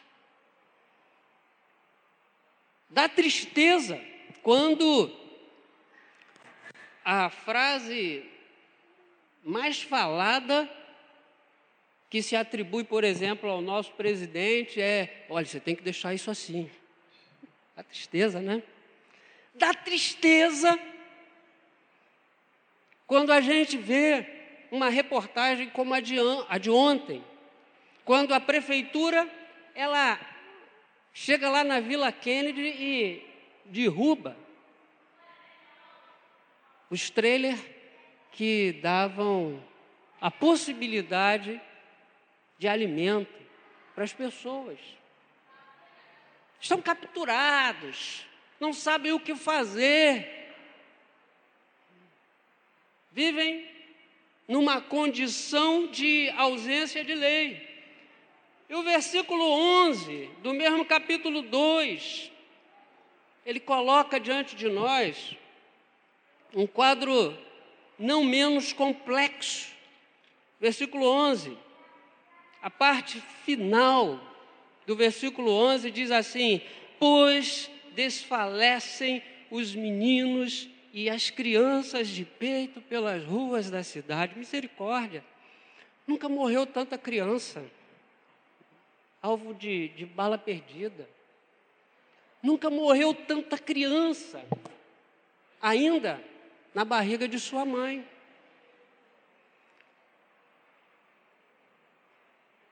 Dá 2.89 3.09
tristeza 3.09 3.99
quando 4.41 5.11
a 7.03 7.29
frase 7.29 8.23
mais 9.43 9.81
falada 9.81 10.69
que 12.09 12.21
se 12.21 12.37
atribui, 12.37 12.85
por 12.85 13.03
exemplo, 13.03 13.49
ao 13.49 13.59
nosso 13.59 13.91
presidente 13.91 14.79
é: 14.79 15.25
olha, 15.29 15.45
você 15.45 15.59
tem 15.59 15.75
que 15.75 15.83
deixar 15.83 16.13
isso 16.13 16.31
assim. 16.31 16.71
Dá 17.79 17.83
tristeza, 17.83 18.41
né? 18.41 18.61
Dá 19.55 19.73
tristeza 19.73 20.77
quando 23.07 23.31
a 23.31 23.39
gente 23.39 23.77
vê 23.77 24.67
uma 24.69 24.89
reportagem 24.89 25.69
como 25.69 25.93
a 25.93 26.01
de, 26.01 26.17
a 26.49 26.57
de 26.57 26.69
ontem, 26.69 27.23
quando 28.03 28.33
a 28.33 28.39
prefeitura 28.41 29.25
ela 29.73 30.19
chega 31.13 31.49
lá 31.49 31.63
na 31.63 31.79
Vila 31.79 32.11
Kennedy 32.11 32.61
e 32.61 33.25
derruba 33.63 34.35
os 36.89 37.09
trailers 37.09 37.63
que 38.33 38.73
davam 38.81 39.63
a 40.19 40.29
possibilidade 40.29 41.61
de 42.57 42.67
alimento 42.67 43.41
para 43.95 44.03
as 44.03 44.11
pessoas. 44.11 44.98
Estão 46.59 46.81
capturados, 46.81 48.25
não 48.59 48.73
sabem 48.73 49.13
o 49.13 49.19
que 49.19 49.35
fazer. 49.35 50.53
Vivem 53.11 53.67
numa 54.47 54.81
condição 54.81 55.87
de 55.87 56.29
ausência 56.31 57.03
de 57.03 57.15
lei. 57.15 57.67
E 58.69 58.75
o 58.75 58.83
versículo 58.83 59.43
11 59.43 60.29
do 60.43 60.53
mesmo 60.53 60.83
capítulo 60.85 61.41
2, 61.41 62.31
ele 63.45 63.59
coloca 63.59 64.19
diante 64.19 64.55
de 64.55 64.67
nós 64.67 65.35
um 66.53 66.67
quadro 66.67 67.37
não 67.97 68.23
menos 68.23 68.73
complexo. 68.73 69.73
Versículo 70.59 71.07
11, 71.07 71.57
a 72.61 72.69
parte 72.69 73.21
final 73.45 74.28
do 74.89 74.95
versículo 74.95 75.51
11 75.51 75.91
diz 75.91 76.09
assim: 76.09 76.63
Pois 76.97 77.69
desfalecem 77.93 79.21
os 79.51 79.75
meninos 79.75 80.67
e 80.91 81.07
as 81.07 81.29
crianças 81.29 82.07
de 82.07 82.25
peito 82.25 82.81
pelas 82.81 83.23
ruas 83.23 83.69
da 83.69 83.83
cidade. 83.83 84.35
Misericórdia, 84.35 85.23
nunca 86.07 86.27
morreu 86.27 86.65
tanta 86.65 86.97
criança 86.97 87.63
alvo 89.21 89.53
de, 89.53 89.89
de 89.89 90.07
bala 90.07 90.39
perdida. 90.39 91.07
Nunca 92.41 92.71
morreu 92.71 93.13
tanta 93.13 93.59
criança, 93.59 94.43
ainda 95.61 96.19
na 96.73 96.83
barriga 96.83 97.27
de 97.27 97.39
sua 97.39 97.63
mãe. 97.63 98.03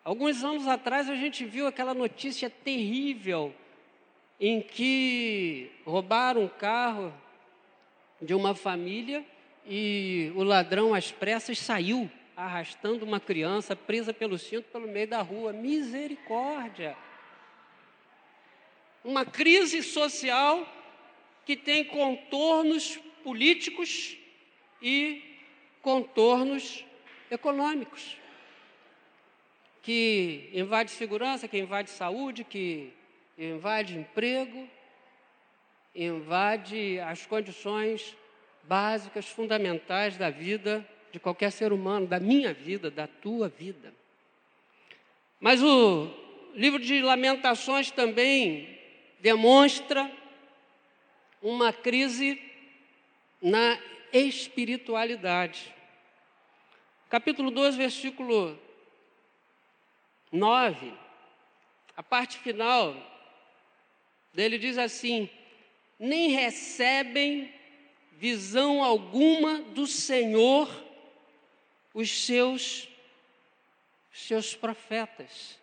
Alguns 0.08 0.42
anos 0.42 0.66
atrás 0.70 1.10
a 1.10 1.16
gente 1.18 1.44
viu 1.44 1.68
aquela 1.68 1.94
notícia 1.94 2.50
terrível 2.50 3.54
em 4.40 4.62
que 4.62 5.70
roubaram 5.86 6.44
um 6.44 6.48
carro 6.48 7.14
de 8.22 8.34
uma 8.34 8.56
família 8.56 9.26
e 9.66 10.32
o 10.34 10.44
ladrão 10.44 10.94
às 10.94 11.12
pressas 11.12 11.60
saiu 11.60 12.10
arrastando 12.38 13.04
uma 13.04 13.20
criança 13.20 13.76
presa 13.76 14.14
pelo 14.14 14.38
cinto 14.38 14.72
pelo 14.72 14.88
meio 14.88 15.10
da 15.10 15.22
rua. 15.22 15.52
Misericórdia! 15.52 16.96
Uma 19.04 19.26
crise 19.26 19.84
social 19.84 20.66
que 21.46 21.58
tem 21.58 21.84
contornos 21.84 22.96
políticos 23.26 24.18
e 24.82 25.22
contornos 25.82 26.86
econômicos. 27.30 28.16
Que 29.88 30.50
invade 30.53 30.91
segurança, 30.91 31.48
que 31.48 31.58
invade 31.58 31.89
saúde, 31.89 32.44
que 32.44 32.91
invade 33.38 33.98
emprego, 33.98 34.67
invade 35.96 37.00
as 37.00 37.25
condições 37.25 38.13
básicas, 38.63 39.27
fundamentais 39.27 40.17
da 40.17 40.29
vida 40.29 40.86
de 41.10 41.22
qualquer 41.22 41.53
ser 41.53 41.72
humano, 41.72 42.06
da 42.06 42.20
minha 42.20 42.53
vida, 42.53 42.91
da 42.91 43.08
tua 43.08 43.48
vida. 43.48 43.94
Mas 45.39 45.63
o 45.63 46.10
livro 46.53 46.82
de 46.82 47.01
Lamentações 47.01 47.89
também 47.89 48.77
demonstra 49.22 50.12
uma 51.41 51.72
crise 51.72 52.41
na 53.41 53.79
espiritualidade. 54.12 55.74
Capítulo 57.10 57.50
2, 57.50 57.77
versículo 57.77 58.67
9, 60.32 60.94
a 61.96 62.04
parte 62.04 62.38
final 62.38 62.96
dele 64.34 64.58
diz 64.58 64.78
assim: 64.78 65.30
nem 66.00 66.30
recebem 66.30 67.54
visão 68.14 68.84
alguma 68.84 69.60
do 69.62 69.88
Senhor 69.88 70.70
os 71.94 72.26
seus, 72.26 72.88
seus 74.12 74.56
profetas. 74.56 75.58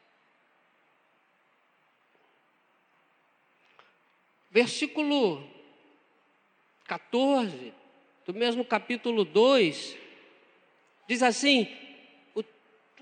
Versículo 4.51 5.49
14, 6.85 7.75
do 8.25 8.33
mesmo 8.33 8.65
capítulo 8.65 9.25
2, 9.25 9.97
diz 11.09 11.23
assim: 11.23 11.84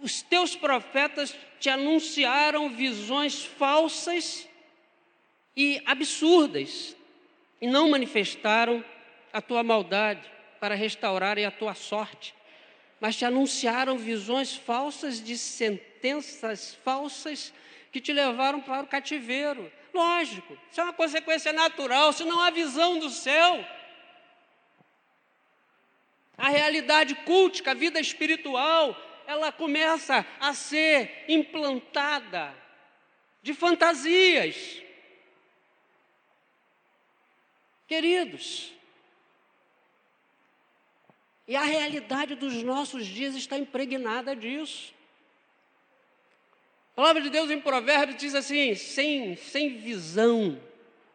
Os 0.02 0.21
teus 0.21 0.54
profetas 0.54 1.35
te 1.59 1.71
anunciaram 1.71 2.68
visões 2.68 3.44
falsas 3.44 4.47
e 5.56 5.80
absurdas, 5.87 6.94
e 7.61 7.66
não 7.66 7.88
manifestaram 7.88 8.85
a 9.32 9.40
tua 9.40 9.62
maldade 9.62 10.28
para 10.61 10.75
restaurarem 10.75 11.47
a 11.47 11.50
tua 11.50 11.75
sorte 11.75 12.35
mas 13.02 13.16
te 13.16 13.25
anunciaram 13.25 13.99
visões 13.99 14.54
falsas 14.54 15.21
de 15.21 15.37
sentenças 15.37 16.78
falsas 16.85 17.52
que 17.90 18.00
te 18.00 18.12
levaram 18.12 18.61
para 18.61 18.85
o 18.85 18.87
cativeiro. 18.87 19.73
Lógico, 19.92 20.56
isso 20.71 20.80
é 20.80 20.85
uma 20.85 20.92
consequência 20.92 21.52
natural, 21.52 22.12
se 22.12 22.23
não 22.23 22.38
há 22.38 22.50
visão 22.50 23.00
do 23.00 23.11
céu. 23.11 23.66
A 26.38 26.49
realidade 26.49 27.16
cultica, 27.26 27.73
a 27.73 27.75
vida 27.75 27.99
espiritual, 27.99 28.97
ela 29.26 29.52
começa 29.52 30.26
a 30.40 30.54
ser 30.54 31.24
implantada 31.28 32.54
de 33.42 33.54
fantasias. 33.54 34.82
Queridos, 37.86 38.72
e 41.46 41.56
a 41.56 41.62
realidade 41.62 42.34
dos 42.34 42.62
nossos 42.62 43.06
dias 43.06 43.34
está 43.34 43.58
impregnada 43.58 44.34
disso. 44.34 44.94
A 46.92 46.94
palavra 46.94 47.20
de 47.20 47.30
Deus 47.30 47.50
em 47.50 47.60
Provérbios 47.60 48.18
diz 48.18 48.34
assim: 48.34 48.74
sem, 48.74 49.36
sem 49.36 49.76
visão, 49.78 50.60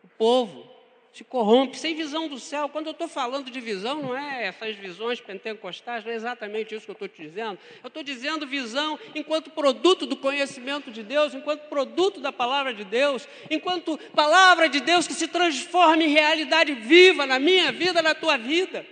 o 0.04 0.08
povo 0.10 0.77
se 1.18 1.24
corrompe, 1.24 1.76
sem 1.80 1.96
visão 1.96 2.28
do 2.28 2.40
céu. 2.40 2.70
Quando 2.70 2.86
eu 2.86 2.92
estou 2.92 3.08
falando 3.08 3.50
de 3.50 3.60
visão, 3.60 4.04
não 4.04 4.16
é 4.16 4.46
essas 4.46 4.76
visões 4.76 5.20
pentecostais, 5.20 6.06
não 6.06 6.12
é 6.12 6.16
exatamente 6.16 6.76
isso 6.76 6.86
que 6.86 6.92
eu 6.92 6.94
estou 6.94 7.08
te 7.08 7.24
dizendo. 7.24 7.58
Eu 7.84 7.88
estou 7.88 8.04
dizendo 8.04 8.46
visão 8.46 9.00
enquanto 9.16 9.50
produto 9.50 10.06
do 10.06 10.16
conhecimento 10.16 10.92
de 10.92 11.02
Deus, 11.02 11.34
enquanto 11.34 11.70
produto 11.70 12.22
da 12.22 12.32
palavra 12.32 12.72
de 12.72 12.84
Deus, 12.84 13.28
enquanto 13.50 13.98
palavra 14.14 14.70
de 14.70 14.80
Deus 14.80 15.08
que 15.08 15.16
se 15.16 15.28
transforma 15.28 16.04
em 16.04 16.10
realidade 16.10 16.76
viva 16.76 17.26
na 17.26 17.40
minha 17.40 17.72
vida, 17.72 18.00
na 18.04 18.14
tua 18.14 18.38
vida. 18.38 18.86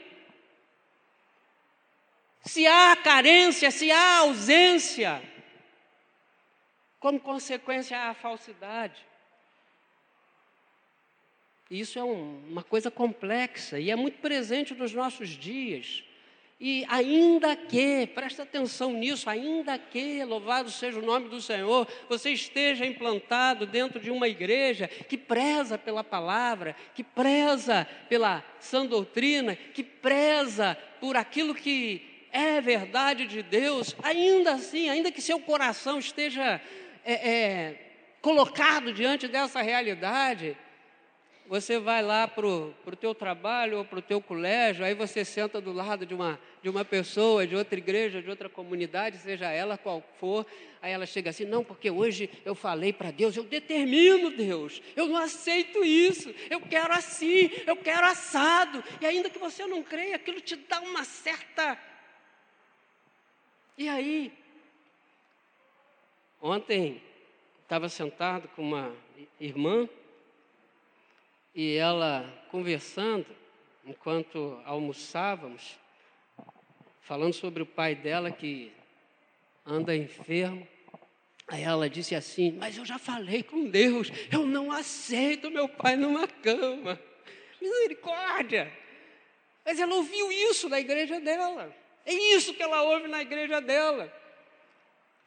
Se 2.44 2.66
há 2.66 2.96
carência, 2.96 3.70
se 3.70 3.92
há 3.92 4.18
ausência, 4.22 5.22
como 7.00 7.20
consequência, 7.20 7.96
a 8.00 8.16
falsidade. 8.16 9.06
Isso 11.80 12.00
é 12.00 12.04
um, 12.04 12.42
uma 12.50 12.64
coisa 12.64 12.90
complexa 12.90 13.80
e 13.80 13.92
é 13.92 13.96
muito 13.96 14.20
presente 14.20 14.74
nos 14.74 14.94
nossos 14.94 15.30
dias. 15.30 16.04
E 16.60 16.86
ainda 16.88 17.54
que, 17.54 18.08
presta 18.08 18.44
atenção 18.44 18.94
nisso, 18.94 19.30
ainda 19.30 19.78
que, 19.78 20.24
louvado 20.24 20.72
seja 20.72 21.00
o 21.00 21.06
nome 21.06 21.28
do 21.28 21.42
Senhor, 21.42 21.86
você 22.08 22.32
esteja 22.32 22.86
implantado 22.86 23.66
dentro 23.66 24.00
de 24.00 24.10
uma 24.10 24.28
igreja 24.28 24.88
que 24.88 25.18
preza 25.18 25.78
pela 25.78 26.02
palavra, 26.02 26.74
que 26.94 27.04
preza 27.04 27.86
pela 28.08 28.42
sã 28.58 28.86
doutrina, 28.86 29.56
que 29.56 29.84
preza 29.84 30.78
por 31.02 31.18
aquilo 31.18 31.54
que 31.54 32.02
é 32.32 32.62
verdade 32.62 33.28
de 33.28 33.44
Deus, 33.44 33.94
ainda 34.02 34.54
assim, 34.54 34.90
ainda 34.90 35.12
que 35.12 35.22
seu 35.22 35.40
coração 35.42 36.00
esteja 36.00 36.62
é, 37.04 37.14
é, 37.14 37.92
colocado 38.22 38.94
diante 38.94 39.28
dessa 39.28 39.62
realidade, 39.62 40.58
você 41.48 41.80
vai 41.80 42.02
lá 42.02 42.28
para 42.28 42.46
o 42.46 42.74
teu 43.00 43.14
trabalho 43.14 43.80
ou 43.80 43.86
para 43.86 44.00
o 44.00 44.02
teu 44.02 44.22
colégio, 44.22 44.84
aí 44.86 44.94
você 44.94 45.24
senta 45.24 45.62
do 45.62 45.72
lado 45.72 46.06
de 46.06 46.14
uma, 46.14 46.40
de 46.62 46.70
uma 46.70 46.84
pessoa, 46.84 47.46
de 47.46 47.56
outra 47.56 47.78
igreja, 47.78 48.22
de 48.22 48.30
outra 48.30 48.50
comunidade, 48.50 49.18
seja 49.18 49.52
ela 49.52 49.78
qual 49.78 50.04
for, 50.20 50.46
aí 50.82 50.92
ela 50.92 51.06
chega 51.06 51.30
assim, 51.30 51.46
não, 51.46 51.64
porque 51.64 51.90
hoje 51.90 52.30
eu 52.44 52.56
falei 52.56 52.92
para 52.92 53.12
Deus, 53.12 53.36
eu 53.36 53.44
determino 53.44 54.32
Deus, 54.32 54.82
eu 54.96 55.08
não 55.08 55.18
aceito 55.18 55.84
isso, 55.84 56.34
eu 56.50 56.62
quero 56.62 56.94
assim, 56.94 57.52
eu 57.66 57.76
quero 57.76 58.06
assado, 58.06 58.84
e 59.00 59.06
ainda 59.06 59.30
que 59.30 59.40
você 59.40 59.66
não 59.66 59.84
creia, 59.84 60.16
aquilo 60.16 60.42
te 60.42 60.56
dá 60.56 60.80
uma 60.82 61.04
certa. 61.04 61.78
E 63.78 63.90
aí, 63.90 64.32
Ontem 66.48 67.02
estava 67.64 67.90
sentado 67.90 68.48
com 68.50 68.62
uma 68.62 68.96
irmã 69.40 69.90
e 71.56 71.76
ela 71.78 72.30
conversando 72.52 73.26
enquanto 73.86 74.62
almoçávamos, 74.66 75.80
falando 77.02 77.34
sobre 77.34 77.64
o 77.64 77.66
pai 77.66 77.96
dela 77.96 78.30
que 78.30 78.72
anda 79.66 79.96
enfermo. 79.96 80.68
Aí 81.48 81.64
ela 81.64 81.90
disse 81.90 82.14
assim: 82.14 82.52
Mas 82.52 82.78
eu 82.78 82.84
já 82.84 83.00
falei 83.00 83.42
com 83.42 83.70
Deus, 83.70 84.12
eu 84.32 84.46
não 84.46 84.72
aceito 84.72 85.50
meu 85.50 85.70
pai 85.70 85.96
numa 85.96 86.28
cama. 86.28 87.00
Misericórdia! 87.62 88.72
Mas 89.64 89.80
ela 89.80 89.96
ouviu 89.96 90.32
isso 90.32 90.68
na 90.68 90.80
igreja 90.80 91.20
dela. 91.20 91.74
É 92.06 92.14
isso 92.14 92.54
que 92.54 92.62
ela 92.62 92.84
ouve 92.84 93.08
na 93.08 93.22
igreja 93.22 93.60
dela. 93.62 94.14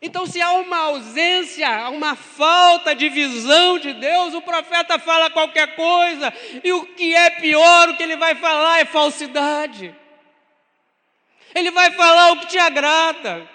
Então, 0.01 0.27
se 0.27 0.41
há 0.41 0.53
uma 0.53 0.77
ausência, 0.79 1.89
uma 1.89 2.15
falta 2.15 2.95
de 2.95 3.09
visão 3.09 3.79
de 3.79 3.93
Deus, 3.95 4.33
o 4.33 4.41
profeta 4.41 4.99
fala 4.99 5.29
qualquer 5.29 5.75
coisa, 5.75 6.33
e 6.63 6.73
o 6.73 6.87
que 6.95 7.17
é 7.17 7.31
pior, 7.31 7.89
o 7.89 7.97
que 7.97 8.05
ele 8.05 8.17
vai 8.17 8.37
falar 8.37 8.81
é 8.81 8.85
falsidade. 8.85 9.95
Ele 11.53 11.73
vai 11.73 11.91
falar 11.93 12.33
o 12.33 12.41
que 12.41 12.47
te 12.47 12.59
agrada. 12.59 13.49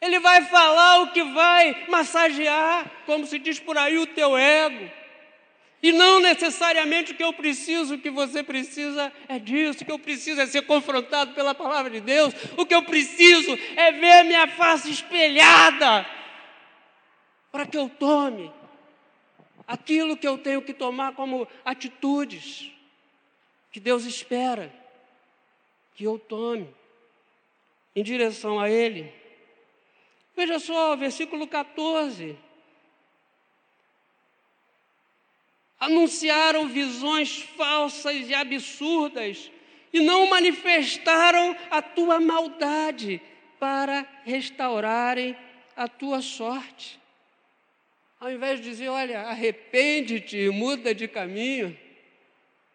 Ele 0.00 0.18
vai 0.20 0.42
falar 0.42 1.00
o 1.02 1.10
que 1.10 1.22
vai 1.22 1.84
massagear, 1.88 2.86
como 3.04 3.26
se 3.26 3.38
diz 3.38 3.58
por 3.58 3.76
aí, 3.76 3.98
o 3.98 4.06
teu 4.06 4.38
ego. 4.38 4.97
E 5.82 5.92
não 5.92 6.20
necessariamente 6.20 7.12
o 7.12 7.14
que 7.14 7.22
eu 7.22 7.32
preciso, 7.32 7.94
o 7.94 7.98
que 7.98 8.10
você 8.10 8.42
precisa 8.42 9.12
é 9.28 9.38
disso. 9.38 9.82
O 9.82 9.86
que 9.86 9.92
eu 9.92 9.98
preciso 9.98 10.40
é 10.40 10.46
ser 10.46 10.62
confrontado 10.62 11.34
pela 11.34 11.54
palavra 11.54 11.90
de 11.90 12.00
Deus. 12.00 12.34
O 12.56 12.66
que 12.66 12.74
eu 12.74 12.82
preciso 12.82 13.56
é 13.76 13.92
ver 13.92 14.24
minha 14.24 14.48
face 14.48 14.90
espelhada 14.90 16.04
para 17.52 17.64
que 17.64 17.76
eu 17.76 17.88
tome 17.88 18.52
aquilo 19.66 20.16
que 20.16 20.26
eu 20.26 20.38
tenho 20.38 20.62
que 20.62 20.72
tomar 20.72 21.12
como 21.12 21.46
atitudes 21.64 22.72
que 23.70 23.78
Deus 23.78 24.04
espera 24.04 24.72
que 25.94 26.04
eu 26.04 26.18
tome 26.18 26.74
em 27.94 28.02
direção 28.02 28.58
a 28.58 28.70
Ele. 28.70 29.12
Veja 30.36 30.58
só, 30.58 30.96
versículo 30.96 31.46
14. 31.46 32.38
Anunciaram 35.78 36.68
visões 36.68 37.40
falsas 37.56 38.28
e 38.28 38.34
absurdas 38.34 39.50
e 39.92 40.00
não 40.00 40.28
manifestaram 40.28 41.56
a 41.70 41.80
tua 41.80 42.20
maldade 42.20 43.20
para 43.58 44.06
restaurarem 44.24 45.36
a 45.76 45.88
tua 45.88 46.20
sorte. 46.20 46.98
Ao 48.20 48.30
invés 48.30 48.60
de 48.60 48.68
dizer, 48.68 48.88
olha, 48.88 49.20
arrepende-te, 49.20 50.50
muda 50.50 50.92
de 50.92 51.06
caminho, 51.06 51.78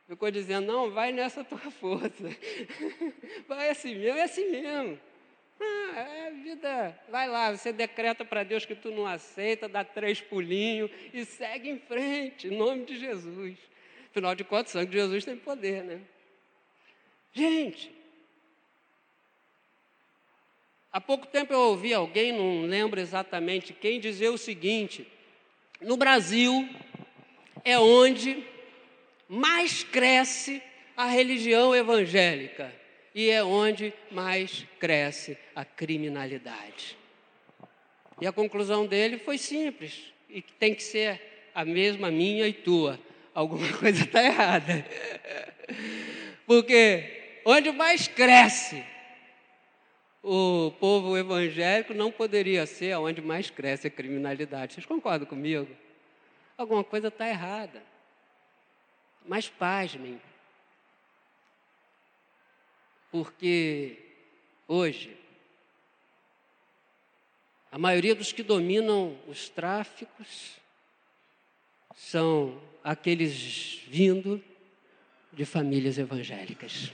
ficou 0.08 0.32
dizendo, 0.32 0.68
não, 0.68 0.90
vai 0.90 1.12
nessa 1.12 1.44
tua 1.44 1.60
força. 1.60 2.30
vai 3.48 3.70
assim 3.70 3.96
mesmo, 3.96 4.20
é 4.20 4.24
assim 4.24 4.50
mesmo. 4.50 5.00
Ah, 5.60 6.00
é 6.00 6.32
vida. 6.32 7.00
Vai 7.10 7.28
lá, 7.28 7.52
você 7.56 7.72
decreta 7.72 8.26
para 8.26 8.44
Deus 8.44 8.66
que 8.66 8.76
tu 8.76 8.92
não 8.92 9.06
aceita, 9.06 9.70
dá 9.70 9.84
três 9.84 10.22
pulinhos 10.22 10.90
e 11.14 11.26
segue 11.26 11.70
em 11.70 11.80
frente, 11.80 12.48
em 12.48 12.58
nome 12.58 12.86
de 12.86 12.98
Jesus. 12.98 13.58
Afinal 14.10 14.36
de 14.36 14.44
contas, 14.44 14.74
o 14.74 14.80
sangue 14.80 14.92
de 14.92 14.98
Jesus 14.98 15.26
tem 15.26 15.38
poder, 15.38 15.84
né? 15.84 16.02
Gente, 17.34 17.92
há 20.92 21.02
pouco 21.02 21.26
tempo 21.26 21.52
eu 21.52 21.60
ouvi 21.60 21.94
alguém, 21.94 22.32
não 22.32 22.68
lembro 22.68 23.00
exatamente 23.00 23.74
quem, 23.74 24.00
dizer 24.00 24.30
o 24.30 24.38
seguinte: 24.38 25.08
no 25.82 25.98
Brasil 25.98 26.70
é 27.66 27.80
onde 27.80 28.46
mais 29.28 29.84
cresce 29.84 30.62
a 30.96 31.06
religião 31.06 31.76
evangélica 31.76 32.83
e 33.14 33.30
é 33.30 33.44
onde 33.44 33.94
mais 34.12 34.66
cresce 34.80 35.38
a 35.56 35.64
criminalidade. 35.64 36.98
E 38.20 38.28
a 38.28 38.32
conclusão 38.32 38.86
dele 38.86 39.18
foi 39.18 39.38
simples, 39.38 40.14
e 40.30 40.42
tem 40.42 40.74
que 40.74 40.84
ser 40.84 41.22
a 41.54 41.64
mesma 41.64 42.10
minha 42.10 42.48
e 42.48 42.54
tua. 42.54 43.00
Alguma 43.34 43.72
coisa 43.78 44.04
está 44.04 44.24
errada. 44.24 44.86
Porque 46.46 47.42
onde 47.46 47.72
mais 47.72 48.08
cresce 48.08 48.84
o 50.24 50.72
povo 50.80 51.18
evangélico 51.18 51.94
não 51.94 52.10
poderia 52.10 52.66
ser 52.66 52.98
onde 52.98 53.22
mais 53.22 53.50
cresce 53.50 53.88
a 53.88 53.92
criminalidade. 53.92 54.74
Vocês 54.74 54.86
concordam 54.86 55.28
comigo? 55.28 55.68
Alguma 56.58 56.84
coisa 56.84 57.10
está 57.10 57.28
errada. 57.28 57.84
Mas 59.26 59.50
pasmem, 59.50 60.22
porque 63.14 63.96
hoje 64.68 65.16
a 67.72 67.78
maioria 67.78 68.16
dos 68.16 68.32
que 68.32 68.42
dominam 68.42 69.16
os 69.28 69.50
tráficos 69.50 70.54
são 71.96 72.60
aqueles 72.84 73.82
vindo 73.88 74.44
de 75.32 75.46
famílias 75.46 76.00
evangélicas. 76.00 76.92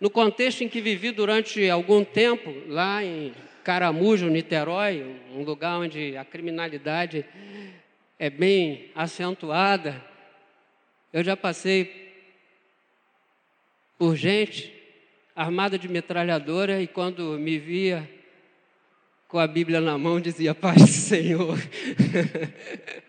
No 0.00 0.10
contexto 0.10 0.62
em 0.64 0.68
que 0.68 0.80
vivi 0.80 1.12
durante 1.12 1.70
algum 1.70 2.04
tempo, 2.04 2.52
lá 2.66 3.04
em 3.04 3.32
Caramujo, 3.62 4.28
Niterói, 4.28 5.16
um 5.30 5.44
lugar 5.44 5.78
onde 5.78 6.16
a 6.16 6.24
criminalidade 6.24 7.24
é 8.18 8.28
bem 8.28 8.90
acentuada. 8.96 10.04
Eu 11.12 11.22
já 11.22 11.36
passei 11.36 12.03
por 13.98 14.16
gente 14.16 14.72
armada 15.34 15.78
de 15.78 15.88
metralhadora 15.88 16.80
e 16.80 16.86
quando 16.86 17.38
me 17.38 17.58
via 17.58 18.08
com 19.26 19.38
a 19.38 19.46
Bíblia 19.46 19.80
na 19.80 19.98
mão 19.98 20.20
dizia 20.20 20.54
paz 20.54 20.80
do 20.80 20.86
Senhor. 20.86 21.58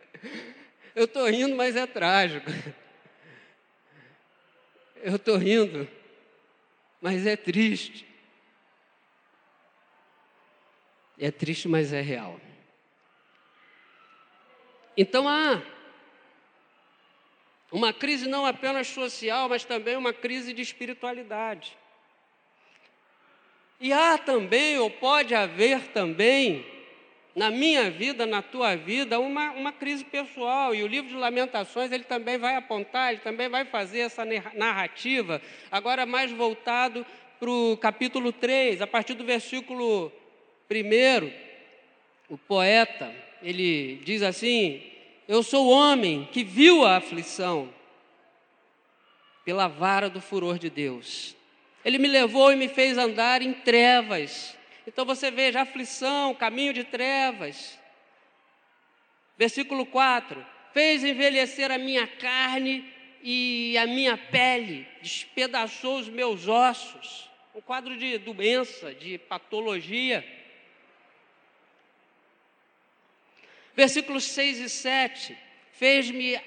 Eu 0.95 1.05
estou 1.05 1.29
rindo, 1.29 1.55
mas 1.55 1.75
é 1.75 1.85
trágico. 1.85 2.49
Eu 5.03 5.17
estou 5.17 5.37
rindo, 5.37 5.87
mas 7.01 7.27
é 7.27 7.35
triste. 7.35 8.07
É 11.19 11.29
triste, 11.29 11.67
mas 11.67 11.93
é 11.93 12.01
real. 12.01 12.39
Então 14.97 15.27
há 15.27 15.61
uma 17.75 17.91
crise 17.91 18.25
não 18.25 18.45
apenas 18.45 18.87
social, 18.87 19.49
mas 19.49 19.65
também 19.65 19.97
uma 19.97 20.13
crise 20.13 20.53
de 20.53 20.61
espiritualidade. 20.61 21.77
E 23.81 23.91
há 23.91 24.17
também, 24.17 24.79
ou 24.79 24.89
pode 24.89 25.35
haver 25.35 25.81
também, 25.89 26.65
na 27.35 27.51
minha 27.51 27.91
vida, 27.91 28.25
na 28.25 28.41
tua 28.41 28.77
vida, 28.77 29.19
uma, 29.19 29.51
uma 29.51 29.73
crise 29.73 30.05
pessoal. 30.05 30.73
E 30.73 30.83
o 30.83 30.87
livro 30.87 31.09
de 31.09 31.17
Lamentações, 31.17 31.91
ele 31.91 32.05
também 32.05 32.37
vai 32.37 32.55
apontar, 32.55 33.11
ele 33.11 33.21
também 33.21 33.49
vai 33.49 33.65
fazer 33.65 33.99
essa 33.99 34.23
narrativa, 34.53 35.41
agora 35.69 36.05
mais 36.05 36.31
voltado 36.31 37.05
para 37.37 37.49
o 37.49 37.75
capítulo 37.75 38.31
3, 38.31 38.81
a 38.81 38.87
partir 38.87 39.15
do 39.15 39.25
versículo 39.25 40.13
1, 40.71 41.29
o 42.29 42.37
poeta, 42.37 43.13
ele 43.43 43.97
diz 44.05 44.21
assim: 44.21 44.94
Eu 45.27 45.41
sou 45.41 45.65
o 45.65 45.71
homem 45.71 46.29
que 46.31 46.43
viu 46.43 46.85
a 46.85 46.97
aflição 46.97 47.73
pela 49.43 49.67
vara 49.67 50.07
do 50.07 50.21
furor 50.21 50.59
de 50.59 50.69
Deus. 50.69 51.35
Ele 51.83 51.97
me 51.97 52.07
levou 52.07 52.51
e 52.51 52.55
me 52.55 52.67
fez 52.67 52.95
andar 52.97 53.41
em 53.41 53.51
trevas. 53.53 54.55
Então 54.85 55.03
você 55.03 55.31
veja 55.31 55.61
aflição, 55.61 56.35
caminho 56.35 56.73
de 56.73 56.83
trevas. 56.83 57.79
Versículo 59.35 59.83
4: 59.85 60.45
Fez 60.73 61.03
envelhecer 61.03 61.71
a 61.71 61.77
minha 61.77 62.05
carne 62.05 62.87
e 63.23 63.75
a 63.79 63.87
minha 63.87 64.15
pele, 64.15 64.87
despedaçou 65.01 65.97
os 65.97 66.07
meus 66.07 66.47
ossos. 66.47 67.27
Um 67.55 67.61
quadro 67.61 67.97
de 67.97 68.19
doença, 68.19 68.93
de 68.93 69.17
patologia. 69.17 70.23
Versículos 73.75 74.23
6 74.25 74.59
e 74.59 74.69
7: 74.69 75.37
Fez-me 75.73 76.39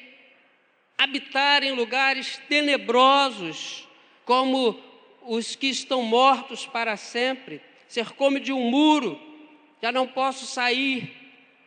habitar 0.96 1.62
em 1.62 1.72
lugares 1.72 2.40
tenebrosos, 2.48 3.86
como 4.24 4.78
os 5.22 5.54
que 5.54 5.68
estão 5.68 6.02
mortos 6.02 6.66
para 6.66 6.96
sempre, 6.96 7.60
cercou-me 7.86 8.40
de 8.40 8.52
um 8.52 8.70
muro, 8.70 9.20
já 9.82 9.92
não 9.92 10.06
posso 10.06 10.46
sair. 10.46 11.14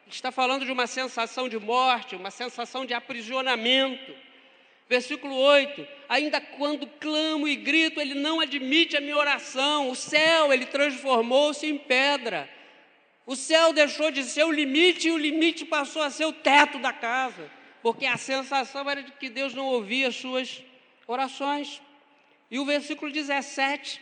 Está 0.08 0.32
falando 0.32 0.66
de 0.66 0.72
uma 0.72 0.88
sensação 0.88 1.48
de 1.48 1.58
morte, 1.58 2.16
uma 2.16 2.32
sensação 2.32 2.86
de 2.86 2.94
aprisionamento. 2.94 4.14
Versículo 4.90 5.36
8: 5.36 5.88
Ainda 6.10 6.42
quando 6.42 6.86
clamo 6.86 7.48
e 7.48 7.56
grito, 7.56 8.02
ele 8.02 8.16
não 8.16 8.42
admite 8.42 8.98
a 8.98 9.02
minha 9.02 9.16
oração. 9.16 9.90
O 9.90 9.96
céu, 9.96 10.52
ele 10.52 10.66
transformou-se 10.66 11.66
em 11.66 11.78
pedra. 11.78 12.50
O 13.26 13.36
céu 13.36 13.72
deixou 13.72 14.12
de 14.12 14.24
ser 14.24 14.44
o 14.44 14.52
limite 14.52 15.08
e 15.08 15.12
o 15.12 15.18
limite 15.18 15.64
passou 15.66 16.02
a 16.02 16.10
ser 16.10 16.26
o 16.26 16.34
teto 16.34 16.80
da 16.80 16.92
casa, 16.92 17.50
porque 17.82 18.06
a 18.06 18.18
sensação 18.18 18.90
era 18.90 19.04
de 19.04 19.12
que 19.12 19.30
Deus 19.30 19.54
não 19.54 19.68
ouvia 19.68 20.08
as 20.08 20.16
suas 20.16 20.64
orações. 21.08 21.82
E 22.50 22.60
o 22.60 22.66
versículo 22.66 23.12
17, 23.12 24.02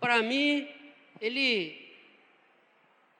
para 0.00 0.22
mim, 0.22 0.68
ele 1.20 1.84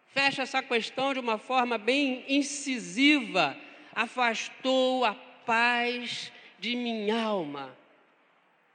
fecha 0.08 0.42
essa 0.42 0.62
questão 0.62 1.12
de 1.12 1.20
uma 1.20 1.38
forma 1.38 1.78
bem 1.78 2.24
incisiva. 2.28 3.56
Afastou 3.94 5.04
a 5.04 5.14
paz 5.14 6.30
de 6.58 6.76
minha 6.76 7.22
alma. 7.22 7.76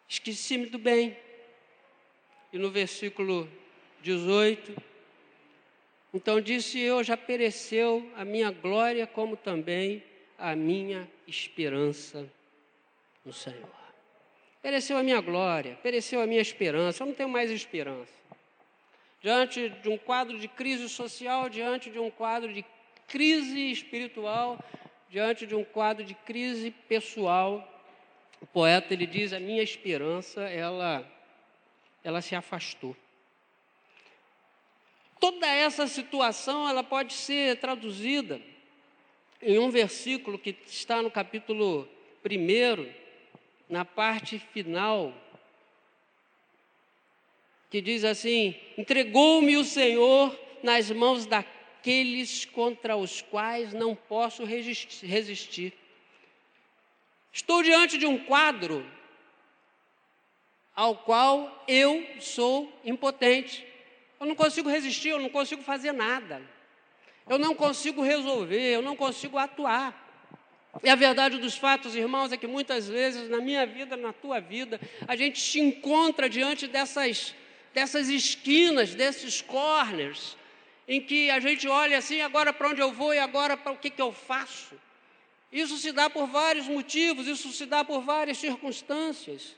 Esqueci-me 0.07 0.65
do 0.67 0.79
bem. 0.79 1.15
E 2.51 2.57
no 2.57 2.71
versículo 2.71 3.49
18, 4.01 4.88
então 6.13 6.41
disse 6.41 6.79
eu: 6.79 7.03
já 7.03 7.15
pereceu 7.15 8.09
a 8.15 8.25
minha 8.25 8.51
glória, 8.51 9.05
como 9.05 9.37
também 9.37 10.03
a 10.37 10.55
minha 10.55 11.09
esperança 11.27 12.27
no 13.25 13.33
Senhor. 13.33 13.69
Pereceu 14.61 14.97
a 14.97 15.03
minha 15.03 15.21
glória, 15.21 15.77
pereceu 15.81 16.21
a 16.21 16.27
minha 16.27 16.41
esperança, 16.41 17.03
eu 17.03 17.07
não 17.07 17.13
tenho 17.13 17.29
mais 17.29 17.49
esperança. 17.49 18.11
Diante 19.21 19.69
de 19.69 19.89
um 19.89 19.97
quadro 19.97 20.39
de 20.39 20.47
crise 20.47 20.87
social, 20.89 21.49
diante 21.49 21.89
de 21.89 21.99
um 21.99 22.09
quadro 22.09 22.53
de 22.53 22.65
crise 23.07 23.71
espiritual, 23.71 24.57
diante 25.09 25.45
de 25.45 25.55
um 25.55 25.63
quadro 25.63 26.05
de 26.05 26.13
crise 26.13 26.71
pessoal, 26.71 27.67
o 28.41 28.45
poeta 28.45 28.93
ele 28.93 29.05
diz: 29.05 29.33
a 29.33 29.39
minha 29.39 29.61
esperança 29.61 30.41
ela 30.43 31.05
ela 32.03 32.21
se 32.21 32.35
afastou. 32.35 32.95
Toda 35.19 35.47
essa 35.47 35.85
situação 35.87 36.67
ela 36.67 36.83
pode 36.83 37.13
ser 37.13 37.59
traduzida 37.59 38.41
em 39.41 39.59
um 39.59 39.69
versículo 39.69 40.39
que 40.39 40.55
está 40.65 41.01
no 41.01 41.11
capítulo 41.11 41.87
1 42.25 42.93
na 43.69 43.85
parte 43.85 44.39
final, 44.53 45.13
que 47.69 47.81
diz 47.81 48.03
assim: 48.03 48.55
Entregou-me 48.77 49.57
o 49.57 49.63
Senhor 49.63 50.37
nas 50.63 50.89
mãos 50.89 51.25
daqueles 51.25 52.45
contra 52.45 52.95
os 52.95 53.21
quais 53.21 53.73
não 53.73 53.95
posso 53.95 54.43
resistir. 54.45 55.73
Estou 57.31 57.61
diante 57.61 57.97
de 57.97 58.05
um 58.05 58.17
quadro 58.17 58.85
ao 60.75 60.95
qual 60.95 61.63
eu 61.67 62.07
sou 62.19 62.71
impotente. 62.85 63.68
Eu 64.19 64.25
não 64.27 64.35
consigo 64.35 64.69
resistir, 64.69 65.09
eu 65.09 65.19
não 65.19 65.29
consigo 65.29 65.61
fazer 65.63 65.91
nada. 65.91 66.41
Eu 67.27 67.37
não 67.37 67.55
consigo 67.55 68.01
resolver, 68.01 68.75
eu 68.75 68.81
não 68.81 68.95
consigo 68.95 69.37
atuar. 69.37 70.07
E 70.83 70.89
a 70.89 70.95
verdade 70.95 71.37
dos 71.37 71.57
fatos, 71.57 71.95
irmãos, 71.95 72.31
é 72.31 72.37
que 72.37 72.47
muitas 72.47 72.87
vezes 72.87 73.29
na 73.29 73.37
minha 73.37 73.65
vida, 73.65 73.95
na 73.95 74.11
tua 74.11 74.39
vida, 74.39 74.79
a 75.07 75.15
gente 75.15 75.39
se 75.39 75.59
encontra 75.59 76.29
diante 76.29 76.67
dessas, 76.67 77.33
dessas 77.73 78.09
esquinas, 78.09 78.93
desses 78.93 79.41
corners, 79.41 80.37
em 80.87 81.01
que 81.01 81.29
a 81.29 81.39
gente 81.39 81.67
olha 81.67 81.97
assim, 81.97 82.21
agora 82.21 82.51
para 82.51 82.69
onde 82.69 82.81
eu 82.81 82.91
vou 82.91 83.13
e 83.13 83.19
agora 83.19 83.55
para 83.55 83.71
o 83.71 83.77
que, 83.77 83.89
que 83.89 84.01
eu 84.01 84.11
faço. 84.11 84.75
Isso 85.51 85.77
se 85.77 85.91
dá 85.91 86.09
por 86.09 86.27
vários 86.27 86.67
motivos, 86.67 87.27
isso 87.27 87.51
se 87.51 87.65
dá 87.65 87.83
por 87.83 88.01
várias 88.01 88.37
circunstâncias. 88.37 89.55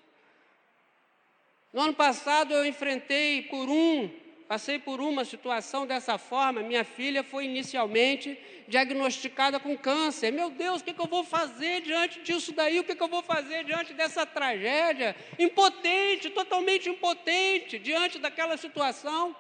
No 1.73 1.81
ano 1.81 1.93
passado 1.93 2.53
eu 2.53 2.65
enfrentei 2.65 3.43
por 3.43 3.69
um 3.69 4.09
Passei 4.51 4.77
por 4.77 4.99
uma 4.99 5.23
situação 5.23 5.87
dessa 5.87 6.17
forma. 6.17 6.61
Minha 6.61 6.83
filha 6.83 7.23
foi 7.23 7.45
inicialmente 7.45 8.37
diagnosticada 8.67 9.57
com 9.61 9.77
câncer. 9.77 10.29
Meu 10.29 10.49
Deus, 10.49 10.81
o 10.81 10.83
que, 10.83 10.99
eu 10.99 11.07
vou 11.07 11.23
fazer 11.23 11.79
diante 11.79 12.19
disso 12.19 12.51
daí? 12.51 12.77
O 12.77 12.83
que, 12.83 12.93
que 12.93 13.01
eu 13.01 13.07
vou 13.07 13.23
fazer 13.23 13.63
diante 13.63 13.93
dessa 13.93 14.25
tragédia? 14.25 15.15
Impotente, 15.39 16.29
totalmente 16.31 16.89
impotente 16.89 17.79
diante 17.79 18.19
daquela 18.19 18.57
situação. 18.57 19.33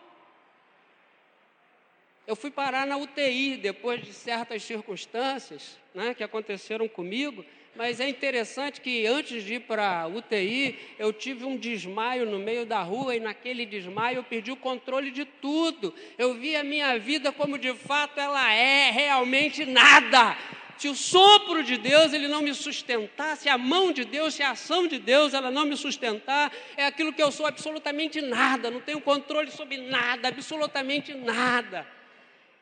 Eu 2.25 2.33
fui 2.37 2.49
parar 2.49 2.87
na 2.87 2.95
UTI 2.95 3.57
depois 3.57 4.01
de 4.01 4.13
certas 4.13 4.63
circunstâncias 4.63 5.77
né, 5.93 6.13
que 6.13 6.23
aconteceram 6.23 6.87
comigo. 6.87 7.43
Mas 7.73 8.01
é 8.01 8.09
interessante 8.09 8.81
que 8.81 9.05
antes 9.05 9.43
de 9.43 9.55
ir 9.55 9.61
para 9.61 10.01
a 10.01 10.07
UTI, 10.07 10.77
eu 10.99 11.13
tive 11.13 11.45
um 11.45 11.55
desmaio 11.55 12.25
no 12.25 12.37
meio 12.37 12.65
da 12.65 12.81
rua 12.81 13.15
e 13.15 13.19
naquele 13.19 13.65
desmaio 13.65 14.17
eu 14.17 14.23
perdi 14.23 14.51
o 14.51 14.57
controle 14.57 15.09
de 15.09 15.23
tudo. 15.23 15.93
Eu 16.17 16.33
vi 16.33 16.55
a 16.55 16.63
minha 16.63 16.99
vida 16.99 17.31
como 17.31 17.57
de 17.57 17.73
fato 17.73 18.19
ela 18.19 18.53
é, 18.53 18.91
realmente 18.91 19.65
nada. 19.65 20.37
Se 20.77 20.89
o 20.89 20.95
sopro 20.95 21.63
de 21.63 21.77
Deus 21.77 22.11
ele 22.11 22.27
não 22.27 22.41
me 22.41 22.53
sustentar, 22.53 23.37
se 23.37 23.47
a 23.47 23.57
mão 23.57 23.93
de 23.93 24.03
Deus, 24.03 24.33
se 24.33 24.43
a 24.43 24.51
ação 24.51 24.87
de 24.87 24.99
Deus 24.99 25.33
ela 25.33 25.49
não 25.49 25.65
me 25.65 25.77
sustentar, 25.77 26.51
é 26.75 26.85
aquilo 26.87 27.13
que 27.13 27.23
eu 27.23 27.31
sou 27.31 27.45
absolutamente 27.45 28.19
nada, 28.19 28.69
não 28.69 28.81
tenho 28.81 28.99
controle 28.99 29.49
sobre 29.49 29.77
nada, 29.77 30.27
absolutamente 30.27 31.13
nada. 31.13 31.87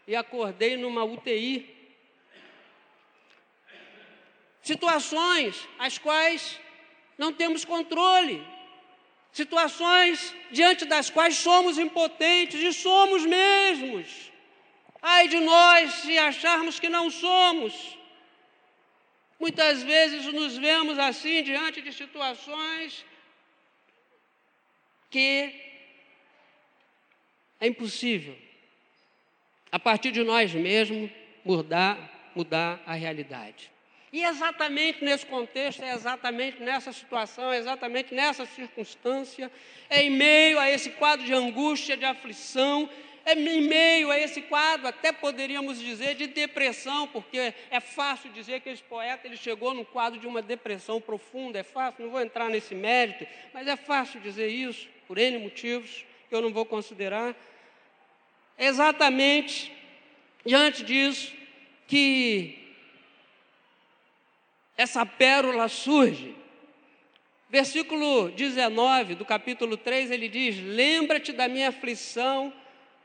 E 0.05 0.15
acordei 0.15 0.77
numa 0.77 1.03
UTI 1.03 1.78
situações 4.71 5.67
as 5.87 5.97
quais 6.05 6.41
não 7.21 7.31
temos 7.41 7.63
controle. 7.73 8.37
Situações 9.41 10.35
diante 10.57 10.83
das 10.93 11.07
quais 11.15 11.35
somos 11.47 11.77
impotentes 11.85 12.59
e 12.69 12.71
somos 12.73 13.21
mesmos. 13.25 14.07
Ai 15.01 15.27
de 15.33 15.39
nós 15.39 15.83
se 16.01 16.17
acharmos 16.29 16.79
que 16.79 16.89
não 16.97 17.05
somos. 17.09 17.73
Muitas 19.43 19.81
vezes 19.91 20.25
nos 20.39 20.57
vemos 20.57 20.97
assim 21.09 21.37
diante 21.49 21.81
de 21.81 21.91
situações 22.01 23.05
que 25.09 25.31
é 27.59 27.67
impossível, 27.67 28.37
a 29.71 29.79
partir 29.87 30.11
de 30.17 30.23
nós 30.31 30.53
mesmos, 30.53 31.09
mudar, 31.43 31.95
mudar 32.35 32.81
a 32.85 32.93
realidade. 32.93 33.71
E 34.11 34.23
exatamente 34.23 35.03
nesse 35.03 35.25
contexto, 35.25 35.83
é 35.83 35.93
exatamente 35.93 36.61
nessa 36.61 36.91
situação, 36.91 37.53
é 37.53 37.57
exatamente 37.57 38.13
nessa 38.13 38.45
circunstância, 38.45 39.51
é 39.89 40.01
em 40.01 40.09
meio 40.09 40.59
a 40.59 40.69
esse 40.69 40.89
quadro 40.91 41.25
de 41.25 41.33
angústia, 41.33 41.95
de 41.95 42.05
aflição, 42.05 42.89
é 43.23 43.33
em 43.33 43.61
meio 43.61 44.09
a 44.09 44.17
esse 44.17 44.41
quadro, 44.41 44.87
até 44.87 45.11
poderíamos 45.11 45.79
dizer, 45.79 46.15
de 46.15 46.25
depressão, 46.25 47.07
porque 47.07 47.53
é 47.69 47.79
fácil 47.79 48.31
dizer 48.31 48.61
que 48.61 48.69
esse 48.69 48.81
poeta 48.81 49.27
ele 49.27 49.37
chegou 49.37 49.73
num 49.73 49.83
quadro 49.83 50.19
de 50.19 50.25
uma 50.25 50.41
depressão 50.41 50.99
profunda, 50.99 51.59
é 51.59 51.63
fácil, 51.63 52.05
não 52.05 52.11
vou 52.11 52.21
entrar 52.21 52.49
nesse 52.49 52.73
mérito, 52.73 53.27
mas 53.53 53.67
é 53.67 53.75
fácil 53.75 54.19
dizer 54.21 54.47
isso, 54.47 54.87
por 55.07 55.19
N 55.19 55.37
motivos, 55.37 56.03
que 56.27 56.33
eu 56.35 56.41
não 56.41 56.51
vou 56.51 56.65
considerar. 56.65 57.35
É 58.57 58.65
exatamente 58.65 59.71
diante 60.43 60.83
disso 60.83 61.33
que 61.87 62.58
essa 64.79 65.05
pérola 65.05 65.67
surge. 65.67 66.33
Versículo 67.49 68.29
19 68.29 69.15
do 69.15 69.25
capítulo 69.25 69.75
3, 69.75 70.09
ele 70.09 70.29
diz: 70.29 70.57
Lembra-te 70.57 71.33
da 71.33 71.49
minha 71.49 71.67
aflição 71.67 72.53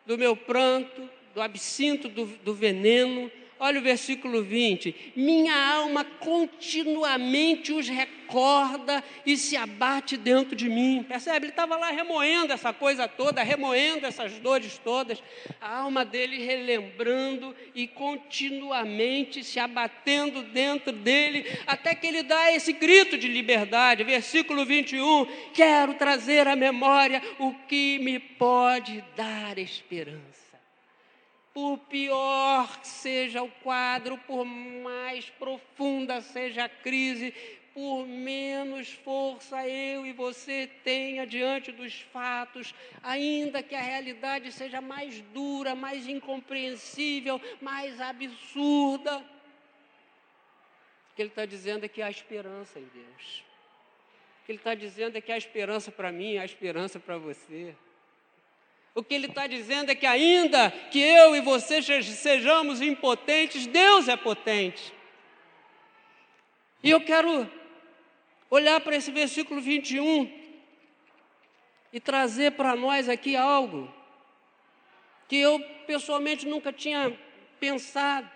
do 0.06 0.16
meu 0.16 0.37
pranto, 0.37 1.10
do 1.34 1.42
absinto, 1.42 2.08
do, 2.08 2.26
do 2.26 2.54
veneno. 2.54 3.28
Olha 3.64 3.81
o 3.81 3.83
versículo 3.83 4.42
20: 4.42 5.14
Minha 5.16 5.57
alma 5.57 6.05
continuamente 6.05 7.72
os 7.72 7.88
recorda 7.88 9.03
e 9.24 9.38
se 9.38 9.57
abate 9.57 10.18
dentro 10.18 10.55
de 10.55 10.68
mim. 10.68 11.03
Percebe? 11.03 11.46
Ele 11.46 11.53
estava 11.53 11.74
lá 11.79 11.90
remoendo 11.90 12.53
essa 12.53 12.74
coisa 12.74 13.09
toda, 13.09 13.42
remoendo 13.42 14.05
essas 14.05 14.38
dores 14.38 14.77
todas, 14.85 15.22
a 15.62 15.79
alma 15.79 16.05
dele 16.05 16.44
relembrando 16.44 17.57
e 17.74 17.88
continuamente 17.88 19.42
se 19.42 19.59
abatendo 19.59 20.42
dentro 20.42 20.92
dele, 20.92 21.46
até 21.66 21.94
que 21.94 22.07
ele 22.07 22.22
dá 22.22 22.53
esse 22.53 22.70
grito 22.70 23.16
de 23.16 23.29
liberdade. 23.29 24.05
Versículo 24.05 24.66
21: 24.66 25.24
Quero 25.55 25.94
trazer 25.94 26.46
à 26.46 26.55
memória 26.55 27.22
o 27.38 27.55
que 27.66 27.98
me 28.00 28.18
pode 28.18 29.03
dar 29.16 29.57
esperança 29.57 30.43
por 31.54 31.78
pior 31.78 32.80
que 32.80 32.88
seja 32.88 33.40
o 33.40 33.48
quadro, 33.48 34.18
por 34.18 34.44
mais 34.44 35.30
profunda 35.30 36.20
seja 36.20 36.64
a 36.64 36.68
crise, 36.68 37.32
por 37.72 38.06
menos 38.06 38.92
força 38.92 39.66
eu 39.66 40.04
e 40.04 40.12
você 40.12 40.68
tenha 40.82 41.24
diante 41.24 41.70
dos 41.70 42.00
fatos, 42.00 42.74
ainda 43.02 43.62
que 43.62 43.76
a 43.76 43.80
realidade 43.80 44.50
seja 44.50 44.80
mais 44.80 45.20
dura, 45.32 45.76
mais 45.76 46.08
incompreensível, 46.08 47.40
mais 47.60 48.00
absurda. 48.00 49.18
O 49.18 51.14
que 51.14 51.22
ele 51.22 51.28
está 51.28 51.46
dizendo 51.46 51.84
é 51.84 51.88
que 51.88 52.02
há 52.02 52.10
esperança 52.10 52.80
em 52.80 52.88
Deus. 52.92 53.44
O 54.42 54.46
que 54.46 54.52
ele 54.52 54.58
está 54.58 54.74
dizendo 54.74 55.16
é 55.16 55.20
que 55.20 55.30
há 55.30 55.38
esperança 55.38 55.92
para 55.92 56.10
mim, 56.10 56.36
há 56.36 56.44
esperança 56.44 56.98
para 56.98 57.16
você. 57.16 57.74
O 58.94 59.02
que 59.02 59.14
ele 59.14 59.26
está 59.26 59.48
dizendo 59.48 59.90
é 59.90 59.94
que, 59.94 60.07
ainda 60.07 60.70
que 60.70 61.00
eu 61.00 61.35
e 61.35 61.40
você 61.40 61.83
sejamos 61.83 62.80
impotentes, 62.80 63.66
Deus 63.66 64.07
é 64.07 64.16
potente. 64.16 64.94
E 66.80 66.90
eu 66.90 67.00
quero 67.00 67.50
olhar 68.48 68.80
para 68.80 68.94
esse 68.94 69.11
versículo 69.11 69.61
21 69.61 70.30
e 71.92 71.98
trazer 71.98 72.52
para 72.52 72.76
nós 72.76 73.09
aqui 73.09 73.35
algo 73.35 73.92
que 75.28 75.37
eu 75.37 75.59
pessoalmente 75.87 76.46
nunca 76.46 76.72
tinha 76.72 77.18
pensado. 77.59 78.30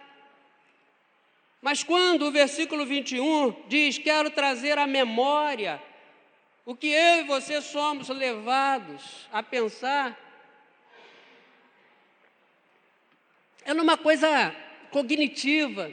Mas 1.63 1.85
quando 1.85 2.27
o 2.27 2.33
versículo 2.33 2.85
21 2.85 3.65
diz: 3.69 3.99
Quero 3.99 4.31
trazer 4.31 4.77
à 4.77 4.87
memória 4.87 5.81
o 6.65 6.75
que 6.75 6.89
eu 6.89 7.21
e 7.21 7.25
você 7.25 7.61
somos 7.61 8.09
levados 8.09 9.29
a 9.33 9.43
pensar, 9.43 10.28
é 13.69 13.75
numa 13.75 13.99
coisa 13.99 14.57
cognitiva. 14.91 15.93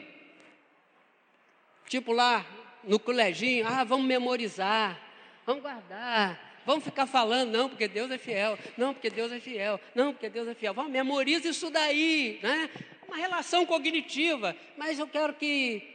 Tipo 1.89 2.13
lá 2.13 2.45
no 2.85 2.97
coleginho, 2.97 3.67
ah, 3.67 3.83
vamos 3.83 4.07
memorizar, 4.07 4.97
vamos 5.45 5.61
guardar, 5.61 6.61
vamos 6.65 6.85
ficar 6.85 7.05
falando, 7.05 7.51
não, 7.51 7.67
porque 7.67 7.89
Deus 7.89 8.09
é 8.09 8.17
fiel, 8.17 8.57
não, 8.77 8.93
porque 8.93 9.09
Deus 9.09 9.29
é 9.29 9.41
fiel, 9.41 9.79
não, 9.93 10.13
porque 10.13 10.29
Deus 10.29 10.47
é 10.47 10.53
fiel. 10.55 10.73
Vamos, 10.73 10.89
memoriza 10.89 11.49
isso 11.49 11.69
daí, 11.69 12.39
né? 12.41 12.69
Uma 13.05 13.17
relação 13.17 13.65
cognitiva. 13.65 14.55
Mas 14.77 14.97
eu 14.97 15.07
quero 15.07 15.33
que 15.33 15.85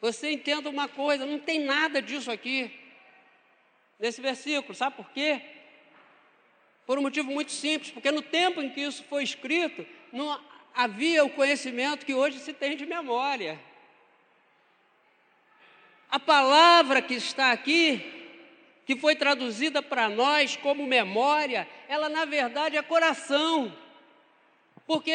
você 0.00 0.32
entenda 0.32 0.70
uma 0.70 0.88
coisa, 0.88 1.26
não 1.26 1.38
tem 1.38 1.60
nada 1.60 2.00
disso 2.00 2.30
aqui. 2.30 2.72
Nesse 4.00 4.22
versículo, 4.22 4.74
sabe 4.74 4.96
por 4.96 5.10
quê? 5.10 5.42
Por 6.86 6.98
um 6.98 7.02
motivo 7.02 7.30
muito 7.30 7.52
simples, 7.52 7.90
porque 7.90 8.10
no 8.10 8.22
tempo 8.22 8.62
em 8.62 8.70
que 8.70 8.80
isso 8.80 9.04
foi 9.04 9.22
escrito, 9.22 9.84
não 10.10 10.32
havia 10.74 11.24
o 11.24 11.30
conhecimento 11.30 12.06
que 12.06 12.14
hoje 12.14 12.38
se 12.38 12.52
tem 12.52 12.76
de 12.76 12.86
memória. 12.86 13.60
A 16.10 16.18
palavra 16.18 17.02
que 17.02 17.14
está 17.14 17.52
aqui, 17.52 18.02
que 18.86 18.96
foi 18.96 19.14
traduzida 19.14 19.82
para 19.82 20.08
nós 20.08 20.56
como 20.56 20.86
memória, 20.86 21.68
ela 21.88 22.08
na 22.08 22.24
verdade 22.24 22.76
é 22.76 22.82
coração. 22.82 23.76
Porque 24.86 25.12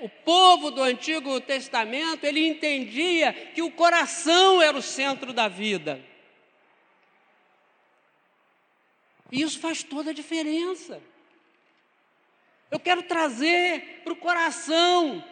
o 0.00 0.08
povo 0.08 0.72
do 0.72 0.82
Antigo 0.82 1.40
Testamento, 1.40 2.24
ele 2.24 2.44
entendia 2.44 3.32
que 3.32 3.62
o 3.62 3.70
coração 3.70 4.60
era 4.60 4.76
o 4.76 4.82
centro 4.82 5.32
da 5.32 5.46
vida. 5.46 6.04
E 9.30 9.40
isso 9.40 9.60
faz 9.60 9.84
toda 9.84 10.10
a 10.10 10.14
diferença. 10.14 11.00
Eu 12.72 12.80
quero 12.80 13.02
trazer 13.02 14.00
para 14.02 14.14
o 14.14 14.16
coração, 14.16 15.22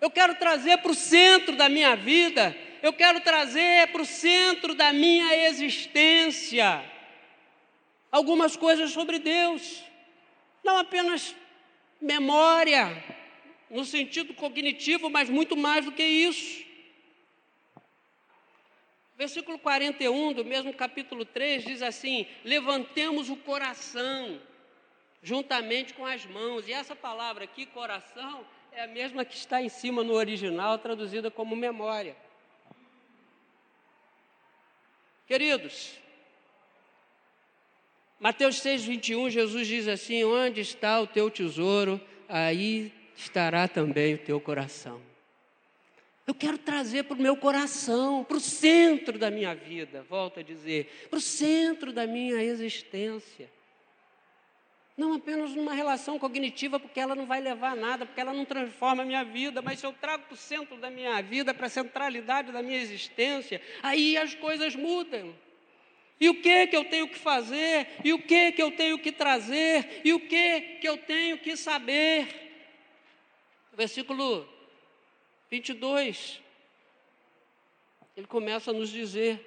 eu 0.00 0.08
quero 0.08 0.36
trazer 0.36 0.78
para 0.78 0.92
o 0.92 0.94
centro 0.94 1.56
da 1.56 1.68
minha 1.68 1.96
vida, 1.96 2.56
eu 2.80 2.92
quero 2.92 3.20
trazer 3.22 3.88
para 3.88 4.02
o 4.02 4.06
centro 4.06 4.72
da 4.72 4.92
minha 4.92 5.48
existência. 5.48 6.80
Algumas 8.12 8.54
coisas 8.54 8.92
sobre 8.92 9.18
Deus, 9.18 9.82
não 10.62 10.78
apenas 10.78 11.34
memória, 12.00 13.02
no 13.68 13.84
sentido 13.84 14.32
cognitivo, 14.32 15.10
mas 15.10 15.28
muito 15.28 15.56
mais 15.56 15.84
do 15.84 15.90
que 15.90 16.04
isso. 16.04 16.64
Versículo 19.18 19.58
41 19.58 20.34
do 20.34 20.44
mesmo 20.44 20.72
capítulo 20.72 21.24
3 21.24 21.64
diz 21.64 21.82
assim: 21.82 22.28
Levantemos 22.44 23.28
o 23.28 23.34
coração 23.34 24.40
juntamente 25.22 25.94
com 25.94 26.06
as 26.06 26.24
mãos. 26.26 26.66
E 26.66 26.72
essa 26.72 26.96
palavra 26.96 27.44
aqui, 27.44 27.66
coração, 27.66 28.44
é 28.72 28.82
a 28.82 28.86
mesma 28.86 29.24
que 29.24 29.34
está 29.34 29.60
em 29.60 29.68
cima 29.68 30.02
no 30.02 30.14
original, 30.14 30.78
traduzida 30.78 31.30
como 31.30 31.54
memória. 31.56 32.16
Queridos, 35.26 35.92
Mateus 38.18 38.60
6, 38.60 38.84
21, 38.84 39.30
Jesus 39.30 39.66
diz 39.66 39.88
assim: 39.88 40.24
Onde 40.24 40.60
está 40.60 41.00
o 41.00 41.06
teu 41.06 41.30
tesouro, 41.30 42.00
aí 42.28 42.92
estará 43.16 43.68
também 43.68 44.14
o 44.14 44.18
teu 44.18 44.40
coração. 44.40 45.00
Eu 46.26 46.34
quero 46.34 46.58
trazer 46.58 47.04
para 47.04 47.16
o 47.16 47.20
meu 47.20 47.36
coração, 47.36 48.22
para 48.22 48.36
o 48.36 48.40
centro 48.40 49.18
da 49.18 49.30
minha 49.30 49.54
vida, 49.54 50.04
volto 50.08 50.38
a 50.40 50.42
dizer, 50.42 51.08
para 51.08 51.18
o 51.18 51.20
centro 51.20 51.92
da 51.92 52.06
minha 52.06 52.42
existência. 52.42 53.50
Não 55.00 55.14
apenas 55.14 55.52
numa 55.52 55.72
relação 55.72 56.18
cognitiva, 56.18 56.78
porque 56.78 57.00
ela 57.00 57.14
não 57.14 57.24
vai 57.24 57.40
levar 57.40 57.72
a 57.72 57.74
nada, 57.74 58.04
porque 58.04 58.20
ela 58.20 58.34
não 58.34 58.44
transforma 58.44 59.02
a 59.02 59.06
minha 59.06 59.24
vida, 59.24 59.62
mas 59.62 59.80
se 59.80 59.86
eu 59.86 59.94
trago 59.94 60.24
para 60.24 60.34
o 60.34 60.36
centro 60.36 60.76
da 60.76 60.90
minha 60.90 61.22
vida, 61.22 61.54
para 61.54 61.68
a 61.68 61.70
centralidade 61.70 62.52
da 62.52 62.62
minha 62.62 62.78
existência, 62.78 63.62
aí 63.82 64.18
as 64.18 64.34
coisas 64.34 64.76
mudam. 64.76 65.34
E 66.20 66.28
o 66.28 66.42
que 66.42 66.66
que 66.66 66.76
eu 66.76 66.84
tenho 66.84 67.08
que 67.08 67.18
fazer? 67.18 67.88
E 68.04 68.12
o 68.12 68.18
que 68.18 68.52
que 68.52 68.62
eu 68.62 68.72
tenho 68.72 68.98
que 68.98 69.10
trazer? 69.10 70.02
E 70.04 70.12
o 70.12 70.20
que 70.20 70.60
que 70.82 70.86
eu 70.86 70.98
tenho 70.98 71.38
que 71.38 71.56
saber? 71.56 72.52
Versículo 73.72 74.46
22. 75.50 76.42
Ele 78.14 78.26
começa 78.26 78.70
a 78.70 78.74
nos 78.74 78.90
dizer: 78.90 79.40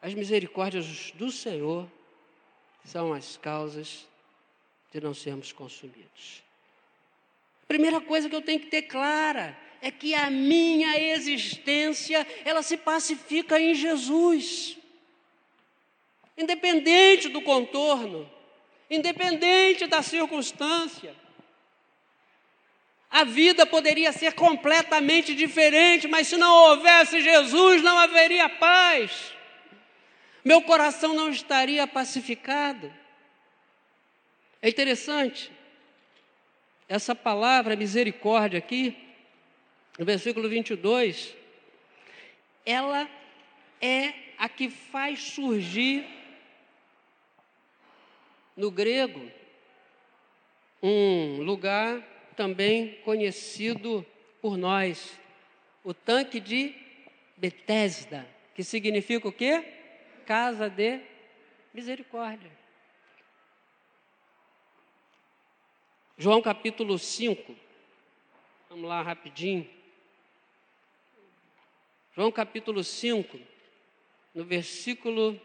As 0.00 0.14
misericórdias 0.14 1.10
do 1.16 1.32
Senhor 1.32 1.97
são 2.88 3.12
as 3.12 3.36
causas 3.36 4.06
de 4.90 5.00
não 5.00 5.12
sermos 5.12 5.52
consumidos. 5.52 6.42
Primeira 7.66 8.00
coisa 8.00 8.30
que 8.30 8.34
eu 8.34 8.40
tenho 8.40 8.60
que 8.60 8.68
ter 8.68 8.82
clara 8.82 9.54
é 9.82 9.90
que 9.90 10.14
a 10.14 10.30
minha 10.30 10.98
existência, 10.98 12.26
ela 12.44 12.62
se 12.62 12.78
pacifica 12.78 13.60
em 13.60 13.74
Jesus. 13.74 14.78
Independente 16.36 17.28
do 17.28 17.42
contorno, 17.42 18.28
independente 18.90 19.86
da 19.86 20.02
circunstância. 20.02 21.14
A 23.10 23.22
vida 23.24 23.66
poderia 23.66 24.12
ser 24.12 24.32
completamente 24.32 25.34
diferente, 25.34 26.08
mas 26.08 26.28
se 26.28 26.38
não 26.38 26.52
houvesse 26.70 27.20
Jesus, 27.20 27.82
não 27.82 27.98
haveria 27.98 28.48
paz. 28.48 29.37
Meu 30.44 30.62
coração 30.62 31.14
não 31.14 31.30
estaria 31.30 31.86
pacificado. 31.86 32.92
É 34.60 34.68
interessante, 34.68 35.50
essa 36.88 37.14
palavra 37.14 37.76
misericórdia 37.76 38.58
aqui, 38.58 38.96
no 39.98 40.04
versículo 40.04 40.48
22, 40.48 41.34
ela 42.64 43.08
é 43.80 44.12
a 44.36 44.48
que 44.48 44.68
faz 44.68 45.20
surgir 45.20 46.06
no 48.56 48.70
grego 48.70 49.30
um 50.82 51.42
lugar 51.42 52.02
também 52.36 53.00
conhecido 53.04 54.04
por 54.40 54.56
nós, 54.56 55.18
o 55.82 55.92
tanque 55.92 56.38
de 56.40 56.74
Betesda, 57.36 58.26
que 58.54 58.62
significa 58.62 59.28
o 59.28 59.32
quê? 59.32 59.77
Casa 60.28 60.68
de 60.68 61.00
misericórdia. 61.72 62.50
João 66.18 66.42
capítulo 66.42 66.98
5. 66.98 67.56
Vamos 68.68 68.86
lá 68.86 69.00
rapidinho. 69.00 69.66
João 72.14 72.30
capítulo 72.30 72.84
5, 72.84 73.40
no 74.34 74.44
versículo 74.44 75.40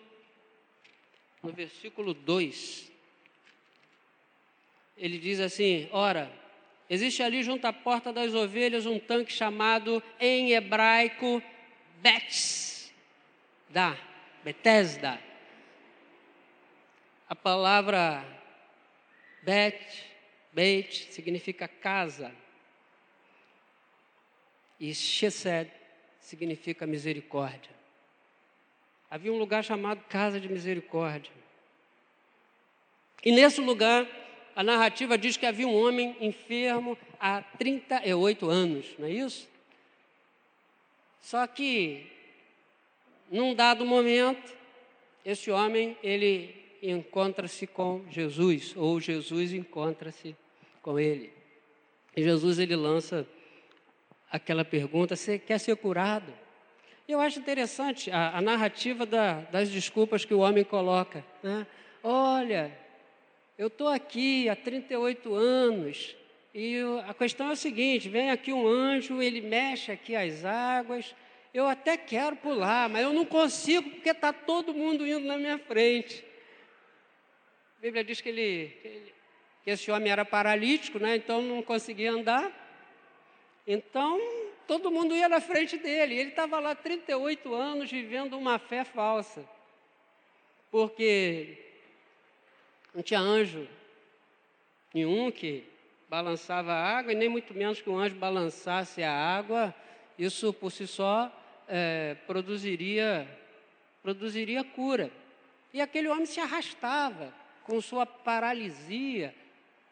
no 1.41 1.53
versículo 1.53 2.13
2. 2.13 2.91
Ele 4.97 5.17
diz 5.17 5.39
assim: 5.39 5.87
Ora, 5.93 6.29
Existe 6.89 7.23
ali 7.23 7.41
junto 7.41 7.65
à 7.65 7.71
porta 7.71 8.11
das 8.11 8.33
ovelhas 8.35 8.85
um 8.85 8.99
tanque 8.99 9.31
chamado 9.31 10.03
em 10.19 10.51
hebraico 10.51 11.41
Bethesda, 12.01 12.91
Bethesda. 14.43 15.19
A 17.29 17.35
palavra 17.35 18.25
Bet, 19.43 20.05
Beit 20.51 21.13
significa 21.13 21.67
casa. 21.67 22.31
E 24.79 24.93
Shesed 24.93 25.71
significa 26.19 26.85
misericórdia. 26.85 27.71
Havia 29.09 29.31
um 29.31 29.37
lugar 29.37 29.63
chamado 29.63 30.03
Casa 30.09 30.39
de 30.39 30.49
Misericórdia. 30.49 31.31
E 33.23 33.31
nesse 33.31 33.61
lugar 33.61 34.07
a 34.55 34.63
narrativa 34.63 35.17
diz 35.17 35.37
que 35.37 35.45
havia 35.45 35.67
um 35.67 35.75
homem 35.75 36.15
enfermo 36.19 36.97
há 37.19 37.41
38 37.41 38.49
anos, 38.49 38.87
não 38.99 39.07
é 39.07 39.11
isso? 39.11 39.47
Só 41.21 41.47
que, 41.47 42.05
num 43.33 43.55
dado 43.55 43.83
momento, 43.83 44.55
esse 45.25 45.49
homem, 45.49 45.97
ele 46.03 46.55
encontra-se 46.83 47.65
com 47.65 48.05
Jesus, 48.09 48.75
ou 48.77 48.99
Jesus 48.99 49.51
encontra-se 49.51 50.35
com 50.83 50.99
ele. 50.99 51.33
E 52.15 52.21
Jesus, 52.21 52.59
ele 52.59 52.75
lança 52.75 53.25
aquela 54.31 54.63
pergunta, 54.63 55.15
você 55.15 55.39
quer 55.39 55.59
ser 55.59 55.75
curado? 55.77 56.31
Eu 57.07 57.19
acho 57.19 57.39
interessante 57.39 58.11
a, 58.11 58.37
a 58.37 58.41
narrativa 58.41 59.03
da, 59.03 59.41
das 59.41 59.69
desculpas 59.69 60.23
que 60.23 60.33
o 60.33 60.39
homem 60.39 60.63
coloca. 60.63 61.25
Né? 61.41 61.65
Olha, 62.03 62.71
eu 63.57 63.67
estou 63.67 63.87
aqui 63.87 64.47
há 64.47 64.55
38 64.55 65.33
anos 65.33 66.15
e 66.53 66.77
a 67.07 67.13
questão 67.15 67.49
é 67.49 67.53
o 67.53 67.55
seguinte: 67.55 68.09
vem 68.09 68.29
aqui 68.29 68.53
um 68.53 68.67
anjo, 68.67 69.21
ele 69.21 69.41
mexe 69.41 69.91
aqui 69.91 70.15
as 70.15 70.45
águas. 70.45 71.15
Eu 71.53 71.67
até 71.67 71.95
quero 71.95 72.35
pular, 72.35 72.89
mas 72.89 73.03
eu 73.03 73.13
não 73.13 73.25
consigo 73.25 73.87
porque 73.91 74.09
está 74.09 74.33
todo 74.33 74.73
mundo 74.73 75.05
indo 75.05 75.27
na 75.27 75.37
minha 75.37 75.59
frente. 75.59 76.25
A 77.77 77.81
Bíblia 77.81 78.03
diz 78.03 78.19
que, 78.19 78.29
ele, 78.29 78.75
que, 78.81 78.87
ele, 78.87 79.13
que 79.63 79.69
esse 79.69 79.91
homem 79.91 80.11
era 80.11 80.25
paralítico, 80.25 80.97
né? 80.97 81.15
então 81.15 81.43
não 81.43 81.61
conseguia 81.61 82.11
andar. 82.11 82.51
Então, 83.67 84.19
todo 84.67 84.89
mundo 84.89 85.15
ia 85.15 85.29
na 85.29 85.39
frente 85.39 85.77
dele. 85.77 86.15
Ele 86.17 86.29
estava 86.29 86.59
lá 86.59 86.73
38 86.73 87.53
anos 87.53 87.91
vivendo 87.91 88.35
uma 88.35 88.57
fé 88.57 88.83
falsa. 88.83 89.47
Porque 90.71 91.55
não 92.95 93.03
tinha 93.03 93.19
anjo 93.19 93.67
nenhum 94.91 95.29
que 95.29 95.63
balançava 96.09 96.73
a 96.73 96.97
água, 96.97 97.11
e 97.11 97.15
nem 97.15 97.29
muito 97.29 97.53
menos 97.53 97.79
que 97.79 97.89
um 97.91 97.99
anjo 97.99 98.15
balançasse 98.15 99.03
a 99.03 99.13
água. 99.13 99.73
Isso 100.17 100.51
por 100.51 100.71
si 100.71 100.87
só 100.87 101.31
é, 101.67 102.15
produziria, 102.27 103.27
produziria 104.01 104.63
cura. 104.63 105.11
E 105.73 105.81
aquele 105.81 106.07
homem 106.07 106.25
se 106.25 106.39
arrastava 106.39 107.33
com 107.63 107.79
sua 107.81 108.05
paralisia 108.05 109.33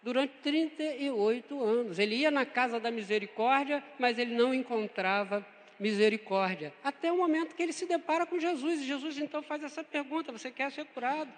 durante 0.03 0.33
38 0.43 1.63
anos. 1.63 1.99
Ele 1.99 2.15
ia 2.15 2.31
na 2.31 2.45
casa 2.45 2.79
da 2.79 2.91
misericórdia, 2.91 3.83
mas 3.97 4.17
ele 4.19 4.35
não 4.35 4.53
encontrava 4.53 5.45
misericórdia. 5.79 6.73
Até 6.83 7.11
o 7.11 7.17
momento 7.17 7.55
que 7.55 7.63
ele 7.63 7.73
se 7.73 7.85
depara 7.85 8.25
com 8.25 8.39
Jesus. 8.39 8.81
E 8.81 8.85
Jesus 8.85 9.17
então 9.17 9.41
faz 9.41 9.63
essa 9.63 9.83
pergunta: 9.83 10.31
Você 10.31 10.51
quer 10.51 10.71
ser 10.71 10.85
curado? 10.85 11.31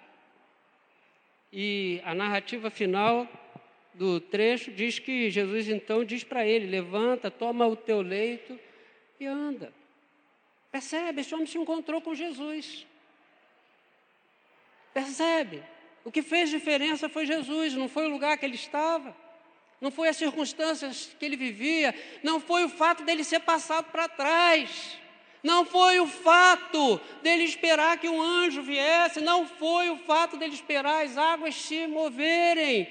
E 1.52 2.02
a 2.04 2.14
narrativa 2.14 2.68
final 2.68 3.28
do 3.94 4.20
trecho 4.20 4.72
diz 4.72 4.98
que 4.98 5.30
Jesus 5.30 5.68
então 5.68 6.04
diz 6.04 6.24
para 6.24 6.46
ele: 6.46 6.66
levanta, 6.66 7.30
toma 7.30 7.66
o 7.66 7.76
teu 7.76 8.02
leito 8.02 8.58
e 9.18 9.26
anda. 9.26 9.72
Percebe? 10.74 11.20
Esse 11.20 11.32
homem 11.32 11.46
se 11.46 11.56
encontrou 11.56 12.00
com 12.00 12.16
Jesus. 12.16 12.84
Percebe? 14.92 15.62
O 16.04 16.10
que 16.10 16.20
fez 16.20 16.50
diferença 16.50 17.08
foi 17.08 17.24
Jesus, 17.26 17.74
não 17.74 17.88
foi 17.88 18.06
o 18.06 18.08
lugar 18.08 18.36
que 18.36 18.44
ele 18.44 18.56
estava, 18.56 19.16
não 19.80 19.92
foi 19.92 20.08
as 20.08 20.16
circunstâncias 20.16 21.14
que 21.16 21.24
ele 21.24 21.36
vivia, 21.36 21.94
não 22.24 22.40
foi 22.40 22.64
o 22.64 22.68
fato 22.68 23.04
dele 23.04 23.22
ser 23.22 23.38
passado 23.38 23.92
para 23.92 24.08
trás. 24.08 24.98
Não 25.44 25.64
foi 25.64 26.00
o 26.00 26.08
fato 26.08 27.00
dele 27.22 27.44
esperar 27.44 27.96
que 27.98 28.08
um 28.08 28.20
anjo 28.20 28.60
viesse, 28.60 29.20
não 29.20 29.46
foi 29.46 29.90
o 29.90 29.98
fato 29.98 30.36
dele 30.36 30.54
esperar 30.54 31.04
as 31.04 31.16
águas 31.16 31.54
se 31.54 31.86
moverem. 31.86 32.88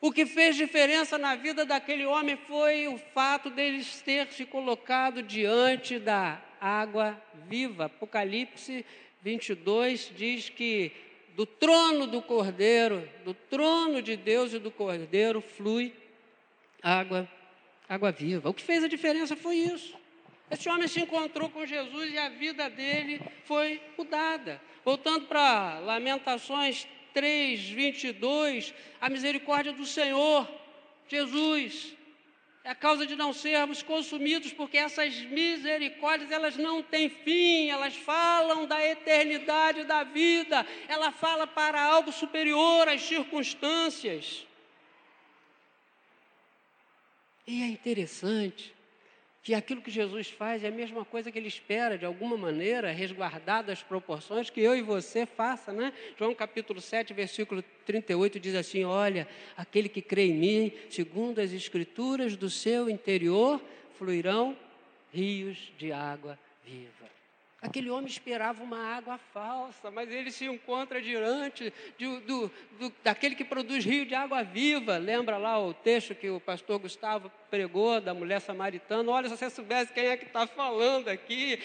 O 0.00 0.10
que 0.10 0.24
fez 0.24 0.56
diferença 0.56 1.18
na 1.18 1.34
vida 1.34 1.66
daquele 1.66 2.06
homem 2.06 2.38
foi 2.48 2.88
o 2.88 2.96
fato 2.96 3.50
dele 3.50 3.84
ter 4.02 4.26
se 4.32 4.46
colocado 4.46 5.22
diante 5.22 5.98
da 5.98 6.40
água 6.62 7.20
viva. 7.48 7.86
Apocalipse 7.86 8.86
22 9.20 10.12
diz 10.16 10.48
que 10.48 10.92
do 11.34 11.44
trono 11.44 12.06
do 12.06 12.22
Cordeiro, 12.22 13.08
do 13.24 13.34
trono 13.34 14.00
de 14.00 14.16
Deus 14.16 14.52
e 14.52 14.58
do 14.58 14.70
Cordeiro 14.70 15.40
flui 15.40 15.92
água, 16.80 17.28
água 17.88 18.12
viva. 18.12 18.48
O 18.48 18.54
que 18.54 18.62
fez 18.62 18.84
a 18.84 18.88
diferença 18.88 19.34
foi 19.34 19.56
isso. 19.56 20.00
Esse 20.50 20.68
homem 20.68 20.86
se 20.86 21.00
encontrou 21.00 21.48
com 21.48 21.66
Jesus 21.66 22.12
e 22.12 22.18
a 22.18 22.28
vida 22.28 22.70
dele 22.70 23.20
foi 23.44 23.80
mudada. 23.98 24.60
Voltando 24.84 25.26
para 25.26 25.78
Lamentações 25.80 26.86
3, 27.14 27.70
22, 27.70 28.74
a 29.00 29.08
misericórdia 29.08 29.72
do 29.72 29.86
Senhor, 29.86 30.46
Jesus, 31.08 31.96
é 32.64 32.70
a 32.70 32.74
causa 32.74 33.04
de 33.06 33.16
não 33.16 33.32
sermos 33.32 33.82
consumidos, 33.82 34.52
porque 34.52 34.78
essas 34.78 35.16
misericórdias, 35.22 36.30
elas 36.30 36.56
não 36.56 36.82
têm 36.82 37.08
fim, 37.08 37.68
elas 37.68 37.96
falam 37.96 38.66
da 38.66 38.84
eternidade 38.86 39.84
da 39.84 40.04
vida, 40.04 40.64
ela 40.88 41.10
fala 41.10 41.46
para 41.46 41.82
algo 41.82 42.12
superior 42.12 42.88
às 42.88 43.02
circunstâncias. 43.02 44.46
E 47.46 47.62
é 47.62 47.66
interessante 47.66 48.72
que 49.42 49.54
aquilo 49.54 49.82
que 49.82 49.90
Jesus 49.90 50.30
faz 50.30 50.62
é 50.62 50.68
a 50.68 50.70
mesma 50.70 51.04
coisa 51.04 51.32
que 51.32 51.38
ele 51.38 51.48
espera, 51.48 51.98
de 51.98 52.06
alguma 52.06 52.36
maneira, 52.36 52.92
resguardado 52.92 53.72
as 53.72 53.82
proporções, 53.82 54.48
que 54.48 54.60
eu 54.60 54.76
e 54.76 54.82
você 54.82 55.26
faça, 55.26 55.72
né? 55.72 55.92
João 56.16 56.32
capítulo 56.32 56.80
7, 56.80 57.12
versículo 57.12 57.62
38 57.84 58.38
diz 58.38 58.54
assim: 58.54 58.84
Olha, 58.84 59.26
aquele 59.56 59.88
que 59.88 60.00
crê 60.00 60.26
em 60.26 60.34
mim, 60.34 60.72
segundo 60.88 61.40
as 61.40 61.52
escrituras 61.52 62.36
do 62.36 62.48
seu 62.48 62.88
interior, 62.88 63.60
fluirão 63.98 64.56
rios 65.12 65.72
de 65.76 65.92
água 65.92 66.38
viva. 66.64 67.10
Aquele 67.62 67.88
homem 67.90 68.08
esperava 68.08 68.60
uma 68.60 68.96
água 68.96 69.16
falsa, 69.32 69.88
mas 69.88 70.10
ele 70.10 70.32
se 70.32 70.44
encontra 70.46 71.00
diante 71.00 71.72
de, 71.96 72.18
do, 72.22 72.50
do, 72.76 72.92
daquele 73.04 73.36
que 73.36 73.44
produz 73.44 73.84
rio 73.84 74.04
de 74.04 74.16
água 74.16 74.42
viva. 74.42 74.96
Lembra 74.98 75.36
lá 75.36 75.60
o 75.60 75.72
texto 75.72 76.12
que 76.12 76.28
o 76.28 76.40
pastor 76.40 76.80
Gustavo 76.80 77.30
pregou 77.48 78.00
da 78.00 78.12
mulher 78.12 78.40
samaritana? 78.40 79.08
Olha, 79.08 79.28
se 79.28 79.36
você 79.36 79.48
soubesse 79.48 79.92
quem 79.92 80.06
é 80.06 80.16
que 80.16 80.24
está 80.24 80.44
falando 80.44 81.06
aqui, 81.06 81.56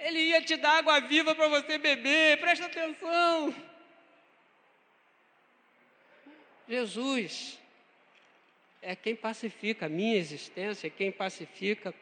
ele 0.00 0.18
ia 0.18 0.42
te 0.42 0.56
dar 0.56 0.78
água 0.78 0.98
viva 1.02 1.32
para 1.36 1.46
você 1.46 1.78
beber, 1.78 2.40
presta 2.40 2.66
atenção. 2.66 3.54
Jesus 6.68 7.60
é 8.82 8.96
quem 8.96 9.14
pacifica 9.14 9.86
a 9.86 9.88
minha 9.88 10.16
existência, 10.16 10.88
é 10.88 10.90
quem 10.90 11.12
pacifica 11.12 11.94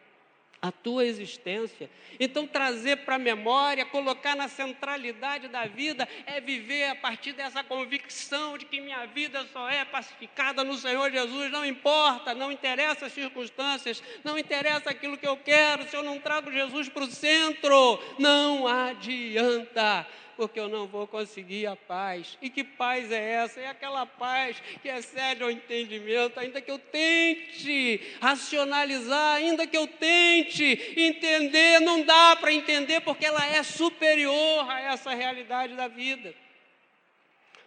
a 0.60 0.72
tua 0.72 1.04
existência. 1.04 1.90
Então, 2.18 2.46
trazer 2.46 2.98
para 2.98 3.16
a 3.16 3.18
memória, 3.18 3.84
colocar 3.84 4.34
na 4.34 4.48
centralidade 4.48 5.48
da 5.48 5.66
vida, 5.66 6.08
é 6.26 6.40
viver 6.40 6.84
a 6.90 6.94
partir 6.94 7.32
dessa 7.32 7.62
convicção 7.62 8.56
de 8.56 8.64
que 8.64 8.80
minha 8.80 9.06
vida 9.06 9.46
só 9.52 9.68
é 9.68 9.84
pacificada 9.84 10.64
no 10.64 10.74
Senhor 10.74 11.10
Jesus. 11.10 11.50
Não 11.50 11.64
importa, 11.64 12.34
não 12.34 12.50
interessa 12.50 13.06
as 13.06 13.12
circunstâncias, 13.12 14.02
não 14.24 14.38
interessa 14.38 14.90
aquilo 14.90 15.18
que 15.18 15.28
eu 15.28 15.36
quero, 15.36 15.88
se 15.88 15.96
eu 15.96 16.02
não 16.02 16.18
trago 16.18 16.50
Jesus 16.50 16.88
para 16.88 17.04
o 17.04 17.10
centro, 17.10 18.00
não 18.18 18.66
adianta 18.66 20.06
porque 20.36 20.60
eu 20.60 20.68
não 20.68 20.86
vou 20.86 21.06
conseguir 21.06 21.66
a 21.66 21.74
paz. 21.74 22.36
E 22.42 22.50
que 22.50 22.62
paz 22.62 23.10
é 23.10 23.32
essa? 23.32 23.60
É 23.60 23.68
aquela 23.68 24.04
paz 24.04 24.56
que 24.82 24.88
excede 24.88 25.42
ao 25.42 25.50
entendimento, 25.50 26.38
ainda 26.38 26.60
que 26.60 26.70
eu 26.70 26.78
tente 26.78 28.00
racionalizar, 28.20 29.36
ainda 29.36 29.66
que 29.66 29.76
eu 29.76 29.86
tente 29.86 30.94
entender, 30.96 31.80
não 31.80 32.02
dá 32.02 32.36
para 32.36 32.52
entender 32.52 33.00
porque 33.00 33.24
ela 33.24 33.44
é 33.46 33.62
superior 33.62 34.70
a 34.70 34.80
essa 34.80 35.14
realidade 35.14 35.74
da 35.74 35.88
vida. 35.88 36.34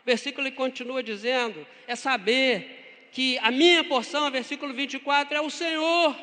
O 0.01 0.05
versículo 0.05 0.51
continua 0.51 1.01
dizendo: 1.01 1.65
é 1.87 1.95
saber 1.95 3.09
que 3.11 3.37
a 3.39 3.51
minha 3.51 3.83
porção, 3.83 4.29
versículo 4.29 4.73
24, 4.73 5.35
é 5.35 5.41
o 5.41 5.49
Senhor. 5.49 6.15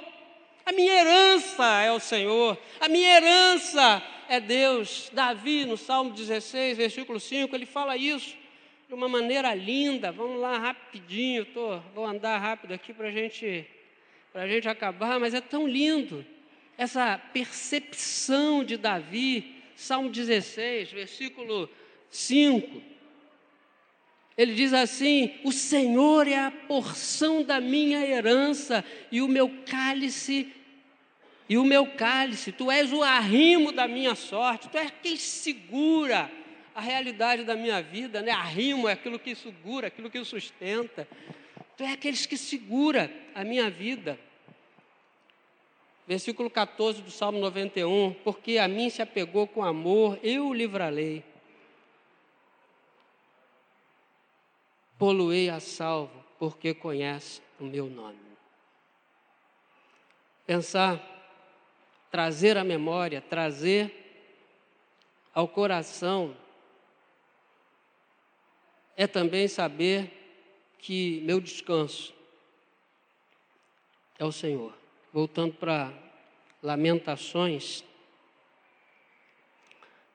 A 0.65 0.73
minha 0.73 1.01
herança 1.01 1.83
é 1.83 1.93
o 1.93 2.01
Senhor. 2.01 2.59
A 2.81 2.89
minha 2.89 3.17
herança 3.17 4.03
é 4.29 4.41
Deus. 4.41 5.11
Davi, 5.13 5.65
no 5.65 5.77
Salmo 5.77 6.13
16, 6.13 6.77
versículo 6.77 7.19
5, 7.19 7.55
ele 7.55 7.67
fala 7.67 7.97
isso 7.97 8.37
de 8.89 8.95
uma 8.95 9.09
maneira 9.09 9.55
linda. 9.55 10.13
Vamos 10.13 10.41
lá 10.41 10.59
rapidinho, 10.59 11.45
tô, 11.47 11.79
vou 11.95 12.05
andar 12.05 12.39
rápido 12.39 12.73
aqui 12.73 12.93
para 12.93 13.11
gente, 13.11 13.67
a 14.35 14.47
gente 14.47 14.69
acabar, 14.69 15.19
mas 15.19 15.35
é 15.35 15.41
tão 15.41 15.67
lindo 15.67 16.25
essa 16.79 17.19
percepção 17.33 18.63
de 18.63 18.77
Davi, 18.77 19.55
Salmo 19.75 20.11
16, 20.11 20.93
versículo 20.93 21.69
5. 22.11 22.83
Ele 24.37 24.55
diz 24.55 24.73
assim: 24.75 25.35
O 25.43 25.51
Senhor 25.51 26.29
é 26.29 26.39
a 26.39 26.51
porção 26.51 27.43
da 27.43 27.61
minha 27.61 28.07
herança 28.07 28.85
e 29.11 29.23
o 29.23 29.29
meu 29.29 29.49
cálice 29.65 30.53
e 31.49 31.57
o 31.57 31.65
meu 31.65 31.87
cálice, 31.95 32.51
tu 32.51 32.71
és 32.71 32.93
o 32.93 33.03
arrimo 33.03 33.71
da 33.71 33.87
minha 33.87 34.15
sorte, 34.15 34.69
tu 34.69 34.77
és 34.77 34.93
quem 35.03 35.17
segura 35.17 36.31
a 36.75 36.81
realidade 36.81 37.45
da 37.45 37.55
minha 37.55 37.81
vida, 37.81 38.21
né? 38.21 38.33
Arrimo 38.33 38.89
é 38.89 38.93
aquilo 38.93 39.19
que 39.19 39.35
segura, 39.35 39.87
aquilo 39.87 40.11
que 40.11 40.23
sustenta. 40.25 41.09
Tu 41.77 41.85
és 41.85 41.93
aqueles 41.93 42.27
que 42.27 42.37
segura 42.37 43.11
a 43.35 43.45
minha 43.45 43.71
vida. 43.71 44.19
Versículo 46.07 46.51
14 46.51 47.03
do 47.03 47.11
Salmo 47.11 47.39
91, 47.39 48.15
porque 48.25 48.59
a 48.59 48.69
mim 48.69 48.91
se 48.91 49.01
apegou 49.01 49.47
com 49.47 49.63
amor, 49.63 50.19
eu 50.23 50.49
o 50.49 50.55
livrarei. 50.55 51.25
Poluei 54.99 55.49
a 55.49 55.61
salvo, 55.61 56.25
porque 56.39 56.75
conhece 56.75 57.41
o 57.61 57.65
meu 57.65 57.87
nome. 57.87 58.19
Pensar 60.47 61.16
trazer 62.17 62.57
à 62.57 62.65
memória, 62.65 63.21
trazer 63.21 63.93
ao 65.35 65.47
coração, 65.47 66.35
é 68.97 69.07
também 69.07 69.47
saber 69.47 70.11
que 70.79 71.21
meu 71.27 71.39
descanso 71.39 72.15
é 74.19 74.25
o 74.25 74.33
Senhor. 74.33 74.73
Voltando 75.13 75.53
para 75.53 75.93
Lamentações, 76.63 77.85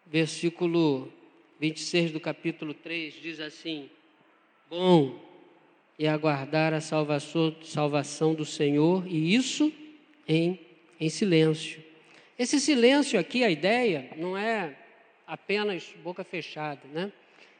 versículo 0.03 1.13
26 1.59 2.13
do 2.13 2.19
capítulo 2.19 2.73
3 2.73 3.13
diz 3.13 3.39
assim: 3.39 3.91
Bom 4.67 5.23
é 5.99 6.09
aguardar 6.09 6.73
a 6.73 6.81
salvação, 6.81 7.55
salvação 7.63 8.33
do 8.33 8.43
Senhor, 8.43 9.07
e 9.07 9.35
isso 9.35 9.71
em, 10.27 10.59
em 10.99 11.07
silêncio. 11.07 11.90
Esse 12.41 12.59
silêncio 12.59 13.19
aqui, 13.19 13.43
a 13.43 13.51
ideia, 13.51 14.09
não 14.17 14.35
é 14.35 14.75
apenas 15.27 15.93
boca 16.03 16.23
fechada, 16.23 16.81
né? 16.91 17.11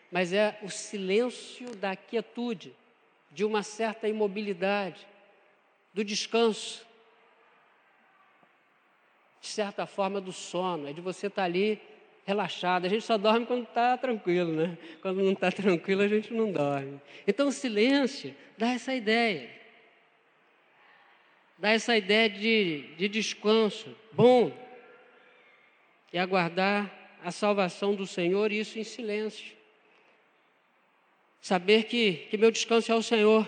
mas 0.10 0.34
é 0.34 0.58
o 0.64 0.72
silêncio 0.72 1.76
da 1.76 1.96
quietude, 1.96 2.74
de 3.30 3.46
uma 3.46 3.62
certa 3.62 4.08
imobilidade, 4.08 5.06
do 5.94 6.04
descanso, 6.04 6.84
de 9.40 9.50
certa 9.50 9.86
forma 9.86 10.20
do 10.20 10.32
sono, 10.32 10.90
é 10.90 10.94
de 10.94 11.00
você 11.00 11.28
estar 11.28 11.44
ali 11.44 11.80
relaxado. 12.26 12.86
A 12.86 12.90
gente 12.90 13.06
só 13.06 13.20
dorme 13.20 13.46
quando 13.46 13.66
está 13.66 13.96
tranquilo, 14.00 14.52
né? 14.52 14.76
Quando 15.00 15.22
não 15.22 15.34
está 15.34 15.52
tranquilo, 15.52 16.02
a 16.02 16.08
gente 16.08 16.34
não 16.34 16.52
dorme. 16.52 17.00
Então, 17.28 17.50
o 17.50 17.52
silêncio 17.52 18.36
dá 18.58 18.72
essa 18.72 18.96
ideia. 18.96 19.48
Dá 21.60 21.70
essa 21.70 21.96
ideia 21.96 22.28
de, 22.28 22.96
de 22.98 23.08
descanso. 23.08 23.96
Bom, 24.12 24.52
e 26.12 26.18
aguardar 26.18 26.92
a 27.24 27.32
salvação 27.32 27.96
do 27.96 28.06
Senhor, 28.06 28.52
e 28.52 28.60
isso 28.60 28.78
em 28.80 28.84
silêncio. 28.84 29.56
Saber 31.42 31.86
que, 31.86 32.28
que 32.30 32.38
meu 32.38 32.52
descanso 32.52 32.92
é 32.92 32.96
o 32.96 33.02
Senhor. 33.02 33.48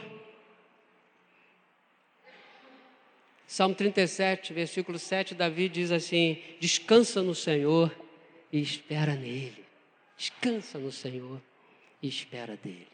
Salmo 3.46 3.76
37, 3.76 4.52
versículo 4.54 4.98
7, 4.98 5.36
Davi 5.36 5.70
diz 5.70 5.92
assim: 5.92 6.42
Descansa 6.60 7.22
no 7.22 7.36
Senhor 7.36 7.96
e 8.52 8.60
espera 8.60 9.16
nele. 9.16 9.64
Descansa 10.18 10.80
no 10.80 10.92
Senhor 10.92 11.42
e 12.02 12.08
espera 12.08 12.58
dele. 12.58 12.88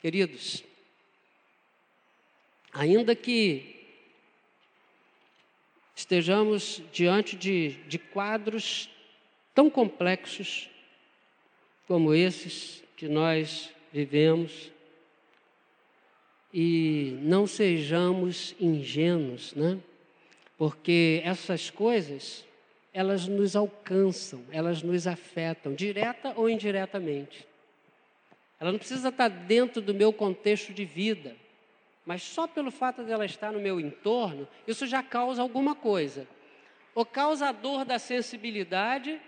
Queridos, 0.00 0.64
ainda 2.72 3.14
que 3.14 3.86
estejamos 5.94 6.82
diante 6.92 7.36
de, 7.36 7.70
de 7.86 7.98
quadros 7.98 8.90
tão 9.54 9.70
complexos 9.70 10.68
como 11.86 12.14
esses 12.14 12.82
que 12.96 13.08
nós 13.08 13.70
vivemos 13.92 14.72
e 16.52 17.18
não 17.22 17.46
sejamos 17.46 18.54
ingênuos, 18.60 19.54
né? 19.54 19.78
Porque 20.56 21.20
essas 21.24 21.68
coisas, 21.68 22.44
elas 22.92 23.26
nos 23.26 23.56
alcançam, 23.56 24.44
elas 24.50 24.82
nos 24.82 25.06
afetam, 25.06 25.74
direta 25.74 26.32
ou 26.36 26.48
indiretamente. 26.48 27.46
Ela 28.60 28.72
não 28.72 28.78
precisa 28.78 29.08
estar 29.08 29.28
dentro 29.28 29.82
do 29.82 29.92
meu 29.92 30.12
contexto 30.12 30.72
de 30.72 30.84
vida, 30.84 31.36
mas 32.06 32.22
só 32.22 32.46
pelo 32.46 32.70
fato 32.70 33.02
dela 33.02 33.26
estar 33.26 33.52
no 33.52 33.58
meu 33.60 33.80
entorno, 33.80 34.46
isso 34.66 34.86
já 34.86 35.02
causa 35.02 35.42
alguma 35.42 35.74
coisa. 35.74 36.26
Ou 36.94 37.04
causa 37.04 37.48
a 37.48 37.52
dor 37.52 37.84
da 37.84 37.98
sensibilidade, 37.98 39.20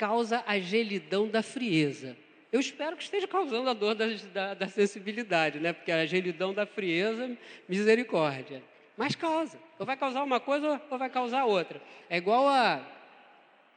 causa 0.00 0.42
a 0.46 0.58
gelidão 0.58 1.28
da 1.28 1.42
frieza. 1.42 2.16
Eu 2.50 2.58
espero 2.58 2.96
que 2.96 3.02
esteja 3.02 3.28
causando 3.28 3.68
a 3.68 3.74
dor 3.74 3.94
da, 3.94 4.06
da, 4.32 4.54
da 4.54 4.66
sensibilidade, 4.66 5.60
né? 5.60 5.74
Porque 5.74 5.92
a 5.92 6.06
gelidão 6.06 6.54
da 6.54 6.64
frieza, 6.64 7.36
misericórdia. 7.68 8.62
Mas 8.96 9.14
causa. 9.14 9.58
Ou 9.78 9.84
vai 9.84 9.98
causar 9.98 10.24
uma 10.24 10.40
coisa 10.40 10.80
ou 10.90 10.96
vai 10.96 11.10
causar 11.10 11.44
outra. 11.44 11.82
É 12.08 12.16
igual 12.16 12.48
a, 12.48 12.80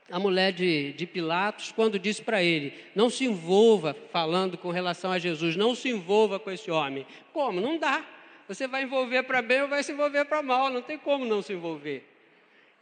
a 0.10 0.18
mulher 0.18 0.54
de, 0.54 0.94
de 0.94 1.06
Pilatos, 1.06 1.74
quando 1.74 2.00
disse 2.00 2.22
para 2.22 2.42
ele: 2.42 2.74
não 2.96 3.10
se 3.10 3.26
envolva 3.26 3.94
falando 4.10 4.58
com 4.58 4.72
relação 4.72 5.12
a 5.12 5.20
Jesus, 5.20 5.58
não 5.58 5.76
se 5.76 5.90
envolva 5.90 6.40
com 6.40 6.50
esse 6.50 6.72
homem. 6.72 7.06
Como? 7.34 7.60
Não 7.60 7.78
dá. 7.78 8.02
Você 8.48 8.66
vai 8.66 8.84
envolver 8.84 9.24
para 9.24 9.42
bem 9.42 9.62
ou 9.62 9.68
vai 9.68 9.84
se 9.84 9.92
envolver 9.92 10.24
para 10.24 10.42
mal, 10.42 10.70
não 10.70 10.82
tem 10.82 10.98
como 10.98 11.26
não 11.26 11.42
se 11.42 11.52
envolver. 11.52 12.13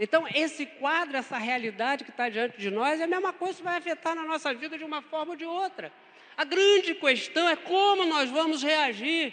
Então, 0.04 0.28
esse 0.34 0.66
quadro, 0.66 1.16
essa 1.16 1.38
realidade 1.38 2.04
que 2.04 2.10
está 2.10 2.28
diante 2.28 2.58
de 2.58 2.72
nós, 2.72 3.00
é 3.00 3.04
a 3.04 3.08
mesma 3.08 3.32
coisa 3.32 3.60
que 3.60 3.64
vai 3.64 3.78
afetar 3.78 4.16
na 4.16 4.24
nossa 4.24 4.52
vida 4.52 4.76
de 4.76 4.84
uma 4.84 5.04
forma 5.04 5.34
ou 5.34 5.38
de 5.38 5.46
outra. 5.46 5.94
A 6.36 6.44
grande 6.44 6.96
questão 6.96 7.48
é 7.48 7.56
como 7.56 8.04
nós 8.06 8.28
vamos 8.32 8.64
reagir 8.64 9.32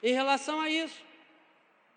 em 0.00 0.12
relação 0.12 0.60
a 0.60 0.70
isso. 0.70 1.04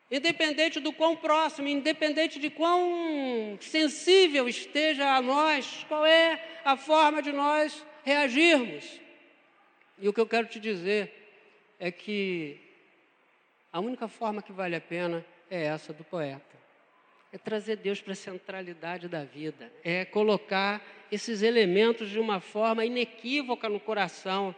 independente 0.10 0.80
do 0.80 0.92
quão 0.92 1.16
próximo, 1.16 1.68
independente 1.68 2.40
de 2.40 2.50
quão 2.50 3.58
sensível 3.62 4.50
esteja 4.50 5.16
a 5.16 5.22
nós, 5.22 5.86
qual 5.88 6.04
é 6.04 6.44
a 6.66 6.76
forma 6.76 7.22
de 7.22 7.32
nós 7.32 7.86
reagirmos. 8.04 9.00
E 10.00 10.10
o 10.10 10.14
que 10.14 10.20
eu 10.20 10.28
quero 10.28 10.48
te 10.48 10.60
dizer 10.60 11.14
é 11.80 11.92
que 11.92 12.60
a 13.72 13.80
única 13.80 14.08
forma 14.08 14.42
que 14.42 14.52
vale 14.52 14.76
a 14.76 14.82
pena 14.82 15.24
é 15.50 15.66
essa 15.66 15.94
do 15.94 16.04
poeta. 16.04 16.51
É 17.32 17.38
trazer 17.38 17.78
Deus 17.78 18.02
para 18.02 18.14
a 18.14 18.16
centralidade 18.16 19.08
da 19.08 19.24
vida, 19.24 19.72
é 19.84 20.04
colocar 20.04 20.82
esses 21.12 21.42
elementos 21.42 22.10
de 22.10 22.20
uma 22.20 22.40
forma 22.40 22.86
inequívoca 22.86 23.70
no 23.70 23.80
coração. 23.80 24.54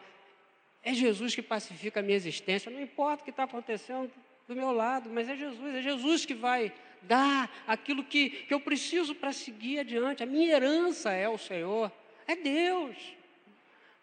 É 0.81 0.93
Jesus 0.93 1.35
que 1.35 1.41
pacifica 1.41 1.99
a 1.99 2.03
minha 2.03 2.15
existência, 2.15 2.71
não 2.71 2.81
importa 2.81 3.21
o 3.21 3.25
que 3.25 3.29
está 3.29 3.43
acontecendo 3.43 4.11
do 4.47 4.55
meu 4.55 4.71
lado, 4.71 5.09
mas 5.09 5.29
é 5.29 5.35
Jesus, 5.35 5.75
é 5.75 5.81
Jesus 5.81 6.25
que 6.25 6.33
vai 6.33 6.73
dar 7.03 7.49
aquilo 7.67 8.03
que, 8.03 8.29
que 8.29 8.53
eu 8.53 8.59
preciso 8.59 9.15
para 9.15 9.31
seguir 9.31 9.79
adiante. 9.79 10.23
A 10.23 10.25
minha 10.25 10.53
herança 10.53 11.11
é 11.11 11.27
o 11.29 11.37
Senhor, 11.37 11.91
é 12.27 12.35
Deus. 12.35 12.95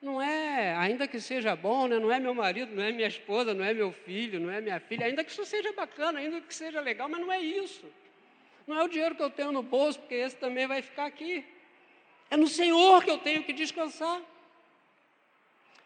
Não 0.01 0.21
é, 0.21 0.75
ainda 0.77 1.07
que 1.07 1.21
seja 1.21 1.55
bom, 1.55 1.87
né? 1.87 1.99
não 1.99 2.11
é 2.11 2.19
meu 2.19 2.35
marido, 2.35 2.75
não 2.75 2.83
é 2.83 2.91
minha 2.91 3.09
esposa, 3.09 3.53
não 3.53 3.63
é 3.63 3.75
meu 3.75 3.93
filho, 3.93 4.41
não 4.41 4.51
é 4.51 4.61
minha 4.61 4.81
filha, 4.81 5.05
ainda 5.05 5.23
que 5.23 5.31
isso 5.31 5.45
seja 5.45 5.73
bacana, 5.73 6.21
ainda 6.21 6.41
que 6.41 6.55
seja 6.55 6.81
legal, 6.81 7.07
mas 7.07 7.21
não 7.21 7.31
é 7.31 7.39
isso. 7.39 7.85
Não 8.71 8.79
é 8.79 8.85
o 8.85 8.89
dinheiro 8.89 9.17
que 9.17 9.23
eu 9.23 9.31
tenho 9.31 9.51
no 9.51 9.65
bolso, 9.65 9.99
porque 9.99 10.15
esse 10.15 10.37
também 10.37 10.65
vai 10.65 10.81
ficar 10.81 11.07
aqui. 11.07 11.45
É 12.31 12.37
no 12.37 12.47
Senhor 12.47 13.03
que 13.03 13.11
eu 13.11 13.19
tenho 13.19 13.43
que 13.43 13.53
descansar. 13.53 14.23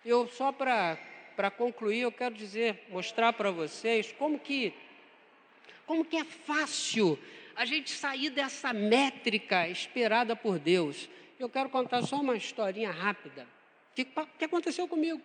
Eu 0.05 0.28
só 0.28 0.53
para 0.53 1.51
concluir, 1.57 2.01
eu 2.01 2.12
quero 2.12 2.35
dizer, 2.35 2.85
mostrar 2.91 3.32
para 3.32 3.51
vocês 3.51 4.12
como 4.12 4.39
que 4.39 4.74
como 5.87 6.05
que 6.05 6.18
é 6.18 6.24
fácil 6.24 7.18
a 7.57 7.64
gente 7.64 7.91
sair 7.91 8.28
dessa 8.28 8.70
métrica 8.74 9.66
esperada 9.66 10.37
por 10.37 10.59
Deus. 10.59 11.09
Eu 11.41 11.49
quero 11.49 11.70
contar 11.70 12.03
só 12.03 12.16
uma 12.16 12.37
historinha 12.37 12.91
rápida. 12.91 13.47
Que, 13.95 14.05
que 14.05 14.45
aconteceu 14.45 14.87
comigo? 14.87 15.22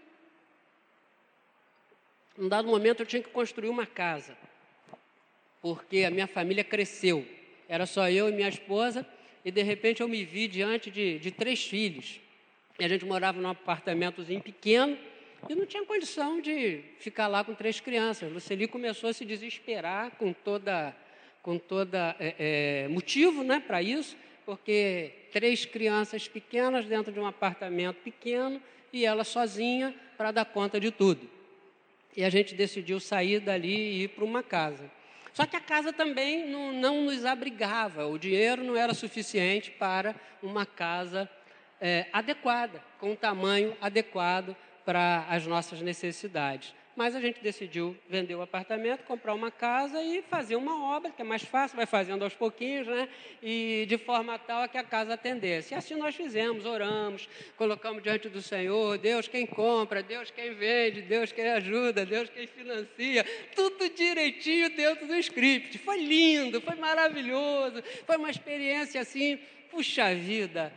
Num 2.38 2.48
dado 2.48 2.70
momento 2.70 3.02
eu 3.02 3.06
tinha 3.06 3.22
que 3.22 3.30
construir 3.30 3.68
uma 3.68 3.86
casa, 3.86 4.38
porque 5.62 6.06
a 6.06 6.10
minha 6.10 6.28
família 6.28 6.64
cresceu. 6.64 7.38
Era 7.70 7.86
só 7.86 8.10
eu 8.10 8.28
e 8.28 8.32
minha 8.32 8.50
esposa, 8.50 9.06
e 9.46 9.52
de 9.52 9.62
repente 9.62 10.02
eu 10.02 10.08
me 10.08 10.26
vi 10.26 10.48
diante 10.48 10.90
de, 10.90 11.20
de 11.20 11.30
três 11.30 11.64
filhos. 11.64 12.20
E 12.80 12.84
a 12.84 12.88
gente 12.88 13.06
morava 13.06 13.40
num 13.40 13.48
apartamentozinho 13.48 14.42
pequeno, 14.42 14.98
e 15.48 15.54
não 15.54 15.68
tinha 15.68 15.86
condição 15.86 16.42
de 16.42 16.82
ficar 17.00 17.28
lá 17.28 17.44
com 17.44 17.54
três 17.54 17.80
crianças. 17.80 18.32
Luceli 18.34 18.68
começou 18.68 19.12
a 19.12 19.14
se 19.14 19.24
desesperar 19.24 20.12
com 20.18 20.34
toda, 20.34 20.96
com 21.44 21.60
toda 21.60 22.16
é, 22.20 22.36
é, 22.40 22.88
motivo 22.90 23.44
né, 23.44 23.64
para 23.66 23.82
isso, 23.82 24.18
porque 24.46 25.12
três 25.32 25.64
crianças 25.64 26.28
pequenas 26.28 26.86
dentro 26.86 27.12
de 27.12 27.20
um 27.20 27.26
apartamento 27.28 27.98
pequeno 27.98 28.60
e 28.92 29.06
ela 29.06 29.24
sozinha 29.24 29.96
para 30.18 30.32
dar 30.32 30.46
conta 30.46 30.80
de 30.80 30.90
tudo. 30.90 31.30
E 32.18 32.24
a 32.24 32.30
gente 32.30 32.56
decidiu 32.56 33.00
sair 33.00 33.40
dali 33.40 33.76
e 33.76 34.04
ir 34.04 34.08
para 34.10 34.26
uma 34.26 34.42
casa. 34.42 34.92
Só 35.40 35.46
que 35.46 35.56
a 35.56 35.62
casa 35.62 35.94
também 35.94 36.50
não, 36.50 36.74
não, 36.74 37.02
nos 37.04 37.24
abrigava, 37.24 38.06
o 38.06 38.20
dinheiro 38.20 38.62
não 38.62 38.76
era 38.76 38.94
suficiente 38.94 39.72
para 39.72 40.14
uma 40.44 40.66
casa 40.66 41.30
é, 41.80 42.08
adequada, 42.12 42.84
com 43.00 43.12
um 43.12 43.16
tamanho 43.16 43.74
adequado 43.80 44.54
para 44.84 45.26
as 45.30 45.48
nossas 45.48 45.80
necessidades. 45.80 46.76
Mas 47.00 47.16
a 47.16 47.22
gente 47.22 47.40
decidiu 47.40 47.96
vender 48.10 48.36
o 48.36 48.42
apartamento, 48.42 49.06
comprar 49.06 49.34
uma 49.34 49.50
casa 49.50 50.04
e 50.04 50.22
fazer 50.22 50.58
uma 50.58 50.84
obra, 50.98 51.10
que 51.10 51.22
é 51.22 51.24
mais 51.24 51.42
fácil, 51.42 51.78
vai 51.78 51.86
fazendo 51.86 52.26
aos 52.26 52.36
pouquinhos, 52.36 52.86
né? 52.88 53.08
E 53.42 53.86
de 53.88 53.98
forma 53.98 54.38
tal 54.38 54.64
a 54.64 54.68
que 54.68 54.78
a 54.78 54.84
casa 54.84 55.14
atendesse. 55.14 55.74
E 55.74 55.78
assim 55.78 55.96
nós 55.96 56.14
fizemos, 56.14 56.66
oramos, 56.66 57.30
colocamos 57.56 58.04
diante 58.04 58.28
do 58.28 58.42
Senhor, 58.42 58.98
Deus 58.98 59.30
quem 59.30 59.46
compra, 59.46 60.04
Deus 60.04 60.30
quem 60.30 60.54
vende, 60.54 61.02
Deus 61.04 61.32
quem 61.32 61.48
ajuda, 61.48 62.06
Deus 62.06 62.30
quem 62.30 62.46
financia, 62.48 63.26
tudo 63.56 63.90
direitinho 63.92 64.70
dentro 64.76 65.08
do 65.08 65.16
script. 65.16 65.78
Foi 65.78 66.04
lindo, 66.04 66.60
foi 66.60 66.76
maravilhoso, 66.76 67.82
foi 68.06 68.18
uma 68.18 68.30
experiência 68.30 69.00
assim, 69.00 69.40
puxa 69.72 70.14
vida, 70.14 70.74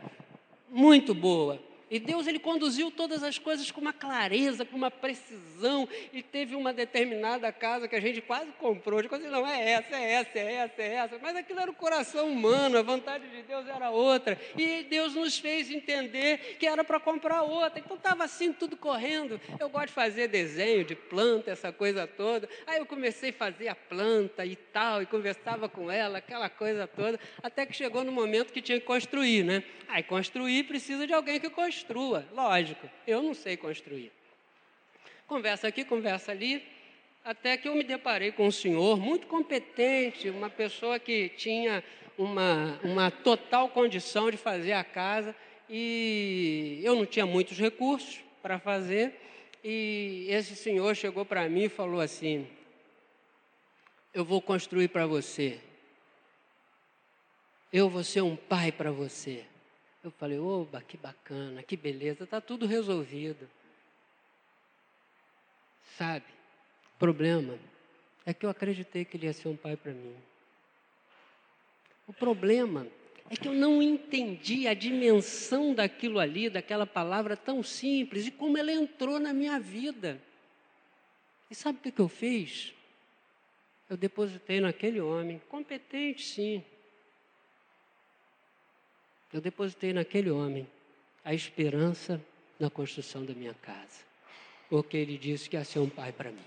muito 0.69 1.13
boa. 1.13 1.72
E 1.93 1.99
Deus 1.99 2.25
ele 2.25 2.39
conduziu 2.39 2.89
todas 2.89 3.21
as 3.21 3.37
coisas 3.37 3.69
com 3.69 3.79
uma 3.79 3.93
clareza, 3.93 4.65
com 4.65 4.75
uma 4.75 4.89
precisão. 4.89 5.87
E 6.11 6.23
teve 6.23 6.55
uma 6.55 6.73
determinada 6.73 7.51
casa 7.51 7.87
que 7.87 7.95
a 7.95 8.01
gente 8.01 8.19
quase 8.19 8.51
comprou. 8.53 8.99
De 8.99 9.07
coisa, 9.07 9.29
não, 9.29 9.47
é 9.47 9.73
essa, 9.73 9.95
é 9.95 10.11
essa, 10.13 10.39
é 10.39 10.53
essa, 10.53 10.81
é 10.81 10.93
essa. 10.95 11.19
Mas 11.21 11.35
aquilo 11.35 11.59
era 11.59 11.69
o 11.69 11.75
coração 11.75 12.31
humano, 12.31 12.79
a 12.79 12.81
vontade 12.81 13.29
de 13.29 13.43
Deus 13.43 13.67
era 13.67 13.91
outra. 13.91 14.41
E 14.57 14.81
Deus 14.89 15.13
nos 15.13 15.37
fez 15.37 15.69
entender 15.69 16.57
que 16.59 16.65
era 16.65 16.83
para 16.83 16.99
comprar 16.99 17.43
outra. 17.43 17.77
Então 17.77 17.95
estava 17.95 18.23
assim, 18.23 18.51
tudo 18.51 18.75
correndo. 18.75 19.39
Eu 19.59 19.69
gosto 19.69 19.89
de 19.89 19.93
fazer 19.93 20.27
desenho 20.27 20.83
de 20.83 20.95
planta, 20.95 21.51
essa 21.51 21.71
coisa 21.71 22.07
toda. 22.07 22.49
Aí 22.65 22.79
eu 22.79 22.87
comecei 22.87 23.29
a 23.29 23.33
fazer 23.33 23.67
a 23.67 23.75
planta 23.75 24.43
e 24.43 24.55
tal, 24.55 25.03
e 25.03 25.05
conversava 25.05 25.69
com 25.69 25.91
ela, 25.91 26.17
aquela 26.17 26.49
coisa 26.49 26.87
toda. 26.87 27.19
Até 27.43 27.67
que 27.67 27.73
chegou 27.73 28.03
no 28.03 28.11
momento 28.11 28.51
que 28.51 28.63
tinha 28.63 28.79
que 28.79 28.85
construir, 28.87 29.43
né? 29.43 29.63
Aí 29.87 30.01
construir 30.01 30.63
precisa 30.63 31.05
de 31.05 31.13
alguém 31.13 31.39
que 31.39 31.51
construa 31.51 31.82
construa. 31.83 32.25
Lógico, 32.33 32.89
eu 33.05 33.21
não 33.21 33.33
sei 33.33 33.57
construir. 33.57 34.11
Conversa 35.27 35.67
aqui, 35.67 35.83
conversa 35.83 36.31
ali, 36.31 36.63
até 37.23 37.57
que 37.57 37.67
eu 37.67 37.75
me 37.75 37.83
deparei 37.83 38.31
com 38.31 38.47
um 38.47 38.51
senhor 38.51 38.97
muito 38.97 39.27
competente, 39.27 40.29
uma 40.29 40.49
pessoa 40.49 40.99
que 40.99 41.29
tinha 41.29 41.83
uma, 42.17 42.79
uma 42.83 43.11
total 43.11 43.69
condição 43.69 44.31
de 44.31 44.37
fazer 44.37 44.73
a 44.73 44.83
casa 44.83 45.35
e 45.69 46.79
eu 46.83 46.95
não 46.95 47.05
tinha 47.05 47.25
muitos 47.25 47.57
recursos 47.57 48.19
para 48.41 48.59
fazer. 48.59 49.19
E 49.63 50.27
esse 50.29 50.55
senhor 50.55 50.95
chegou 50.95 51.25
para 51.25 51.47
mim 51.47 51.63
e 51.63 51.69
falou 51.69 52.01
assim: 52.01 52.47
Eu 54.13 54.25
vou 54.25 54.41
construir 54.41 54.89
para 54.89 55.05
você. 55.07 55.59
Eu 57.71 57.89
vou 57.89 58.03
ser 58.03 58.21
um 58.21 58.35
pai 58.35 58.71
para 58.71 58.91
você. 58.91 59.45
Eu 60.03 60.11
falei, 60.11 60.37
oba, 60.37 60.81
que 60.81 60.97
bacana, 60.97 61.63
que 61.63 61.77
beleza, 61.77 62.25
está 62.25 62.41
tudo 62.41 62.65
resolvido. 62.65 63.49
Sabe, 65.97 66.25
o 66.95 66.99
problema 66.99 67.57
é 68.25 68.33
que 68.33 68.45
eu 68.45 68.49
acreditei 68.49 69.05
que 69.05 69.15
ele 69.15 69.27
ia 69.27 69.33
ser 69.33 69.47
um 69.47 69.55
pai 69.55 69.77
para 69.77 69.93
mim. 69.93 70.15
O 72.05 72.11
problema 72.11 72.85
é 73.29 73.35
que 73.35 73.47
eu 73.47 73.53
não 73.53 73.81
entendi 73.81 74.67
a 74.67 74.73
dimensão 74.73 75.73
daquilo 75.73 76.19
ali, 76.19 76.49
daquela 76.49 76.85
palavra 76.85 77.37
tão 77.37 77.63
simples 77.63 78.27
e 78.27 78.31
como 78.31 78.57
ela 78.57 78.71
entrou 78.71 79.19
na 79.19 79.33
minha 79.33 79.57
vida. 79.59 80.21
E 81.49 81.55
sabe 81.55 81.79
o 81.79 81.91
que 81.91 82.01
eu 82.01 82.09
fiz? 82.09 82.73
Eu 83.89 83.95
depositei 83.95 84.59
naquele 84.59 84.99
homem, 84.99 85.41
competente 85.47 86.25
sim, 86.25 86.63
eu 89.33 89.41
depositei 89.41 89.91
naquele 89.91 90.29
homem 90.29 90.67
a 91.25 91.33
esperança 91.33 92.23
na 92.59 92.69
construção 92.69 93.25
da 93.25 93.33
minha 93.33 93.55
casa. 93.55 94.03
Porque 94.69 94.95
ele 94.95 95.17
disse 95.17 95.49
que 95.49 95.55
ia 95.55 95.65
ser 95.65 95.79
um 95.79 95.89
pai 95.89 96.11
para 96.11 96.31
mim. 96.31 96.45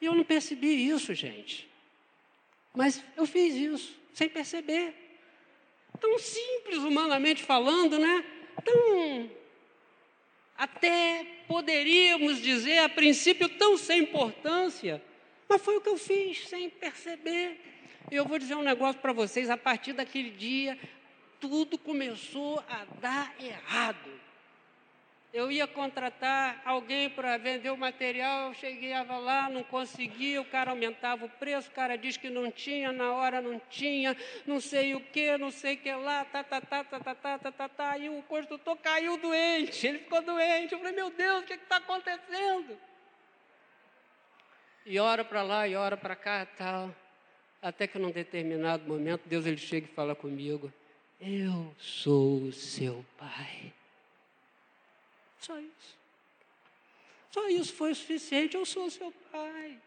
E 0.00 0.04
eu 0.04 0.14
não 0.14 0.22
percebi 0.22 0.88
isso, 0.88 1.14
gente. 1.14 1.68
Mas 2.74 3.02
eu 3.16 3.26
fiz 3.26 3.54
isso, 3.54 3.96
sem 4.12 4.28
perceber. 4.28 4.94
Tão 5.98 6.18
simples, 6.18 6.78
humanamente 6.78 7.42
falando, 7.42 7.98
né? 7.98 8.24
Tão. 8.64 9.30
Até 10.56 11.24
poderíamos 11.48 12.40
dizer, 12.40 12.78
a 12.78 12.88
princípio, 12.88 13.48
tão 13.48 13.76
sem 13.76 14.00
importância. 14.02 15.02
Mas 15.48 15.62
foi 15.62 15.76
o 15.76 15.80
que 15.80 15.88
eu 15.88 15.96
fiz, 15.96 16.48
sem 16.48 16.68
perceber. 16.68 17.60
E 18.10 18.14
eu 18.14 18.24
vou 18.24 18.38
dizer 18.38 18.54
um 18.54 18.62
negócio 18.62 19.00
para 19.00 19.12
vocês: 19.12 19.50
a 19.50 19.56
partir 19.56 19.92
daquele 19.92 20.30
dia, 20.30 20.78
tudo 21.40 21.78
começou 21.78 22.62
a 22.68 22.84
dar 23.00 23.34
errado. 23.40 24.28
Eu 25.32 25.52
ia 25.52 25.66
contratar 25.66 26.62
alguém 26.64 27.10
para 27.10 27.36
vender 27.36 27.70
o 27.70 27.76
material, 27.76 28.48
eu 28.48 28.54
chegava 28.54 29.18
lá, 29.18 29.50
não 29.50 29.62
conseguia, 29.62 30.40
o 30.40 30.44
cara 30.44 30.70
aumentava 30.70 31.26
o 31.26 31.28
preço, 31.28 31.68
o 31.68 31.74
cara 31.74 31.98
diz 31.98 32.16
que 32.16 32.30
não 32.30 32.50
tinha, 32.50 32.92
na 32.92 33.12
hora 33.12 33.42
não 33.42 33.60
tinha, 33.68 34.16
não 34.46 34.58
sei 34.58 34.94
o 34.94 35.00
que, 35.00 35.36
não 35.36 35.50
sei 35.50 35.74
o 35.74 35.78
que 35.78 35.92
lá, 35.92 36.24
tá, 36.24 36.42
tá, 36.42 36.62
tá, 36.62 36.82
tá, 36.82 36.98
tá, 36.98 37.14
tá, 37.14 37.38
tá, 37.38 37.52
tá, 37.52 37.68
tá, 37.68 37.98
e 37.98 38.08
o 38.08 38.22
construtor 38.22 38.76
caiu 38.78 39.18
doente, 39.18 39.86
ele 39.86 39.98
ficou 39.98 40.22
doente. 40.22 40.72
Eu 40.72 40.78
falei, 40.78 40.94
meu 40.94 41.10
Deus, 41.10 41.42
o 41.42 41.46
que 41.46 41.52
está 41.52 41.76
acontecendo? 41.76 42.78
E 44.86 44.98
ora 44.98 45.22
para 45.22 45.42
lá, 45.42 45.68
e 45.68 45.76
ora 45.76 45.98
para 45.98 46.16
cá, 46.16 46.46
tal. 46.56 46.94
Até 47.60 47.86
que 47.86 47.98
num 47.98 48.10
determinado 48.10 48.88
momento, 48.88 49.28
Deus 49.28 49.44
ele 49.44 49.58
chega 49.58 49.86
e 49.86 49.94
fala 49.94 50.14
comigo, 50.14 50.72
eu 51.20 51.74
sou 51.78 52.44
o 52.44 52.52
seu 52.52 53.04
pai. 53.16 53.72
Só 55.40 55.58
isso. 55.58 55.98
Só 57.30 57.48
isso 57.48 57.72
foi 57.74 57.92
o 57.92 57.94
suficiente. 57.94 58.56
Eu 58.56 58.64
sou 58.64 58.86
o 58.86 58.90
seu 58.90 59.12
pai. 59.32 59.80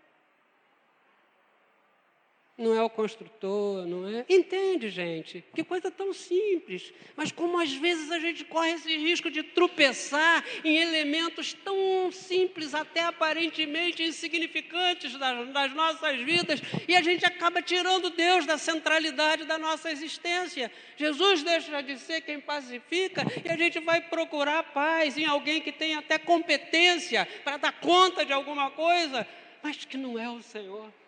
Não 2.58 2.76
é 2.76 2.82
o 2.84 2.90
construtor, 2.90 3.88
não 3.88 4.08
é. 4.08 4.26
Entende, 4.30 4.90
gente? 4.90 5.44
Que 5.56 5.64
coisa 5.64 5.90
tão 5.90 6.14
simples. 6.14 6.94
Mas 7.16 7.32
como 7.32 7.60
às 7.60 7.74
vezes 7.74 8.12
a 8.12 8.20
gente 8.20 8.46
corre 8.46 8.72
esse 8.74 8.96
risco 8.98 9.32
de 9.32 9.42
tropeçar 9.42 10.44
em 10.64 10.78
elementos 10.78 11.54
tão 11.54 12.12
simples, 12.12 12.76
até 12.76 13.02
aparentemente 13.02 14.04
insignificantes 14.04 15.18
das, 15.18 15.50
das 15.50 15.74
nossas 15.74 16.20
vidas, 16.22 16.62
e 16.88 16.96
a 16.96 17.02
gente 17.02 17.26
acaba 17.26 17.62
tirando 17.62 18.12
Deus 18.12 18.46
da 18.46 18.58
centralidade 18.58 19.46
da 19.46 19.58
nossa 19.58 19.92
existência. 19.92 20.72
Jesus 20.98 21.42
deixa 21.44 21.82
de 21.82 21.98
ser 21.98 22.22
quem 22.22 22.40
pacifica 22.40 23.24
e 23.44 23.50
a 23.50 23.58
gente 23.58 23.80
vai 23.80 24.02
procurar 24.02 24.62
paz 24.72 25.18
em 25.18 25.26
alguém 25.26 25.62
que 25.62 25.72
tem 25.72 25.96
até 25.96 26.20
competência 26.20 27.28
para 27.44 27.58
dar 27.58 27.72
conta 27.80 28.24
de 28.24 28.34
alguma 28.34 28.70
coisa, 28.70 29.28
mas 29.64 29.84
que 29.84 29.98
não 29.98 30.20
é 30.20 30.30
o 30.30 30.42
Senhor. 30.42 31.01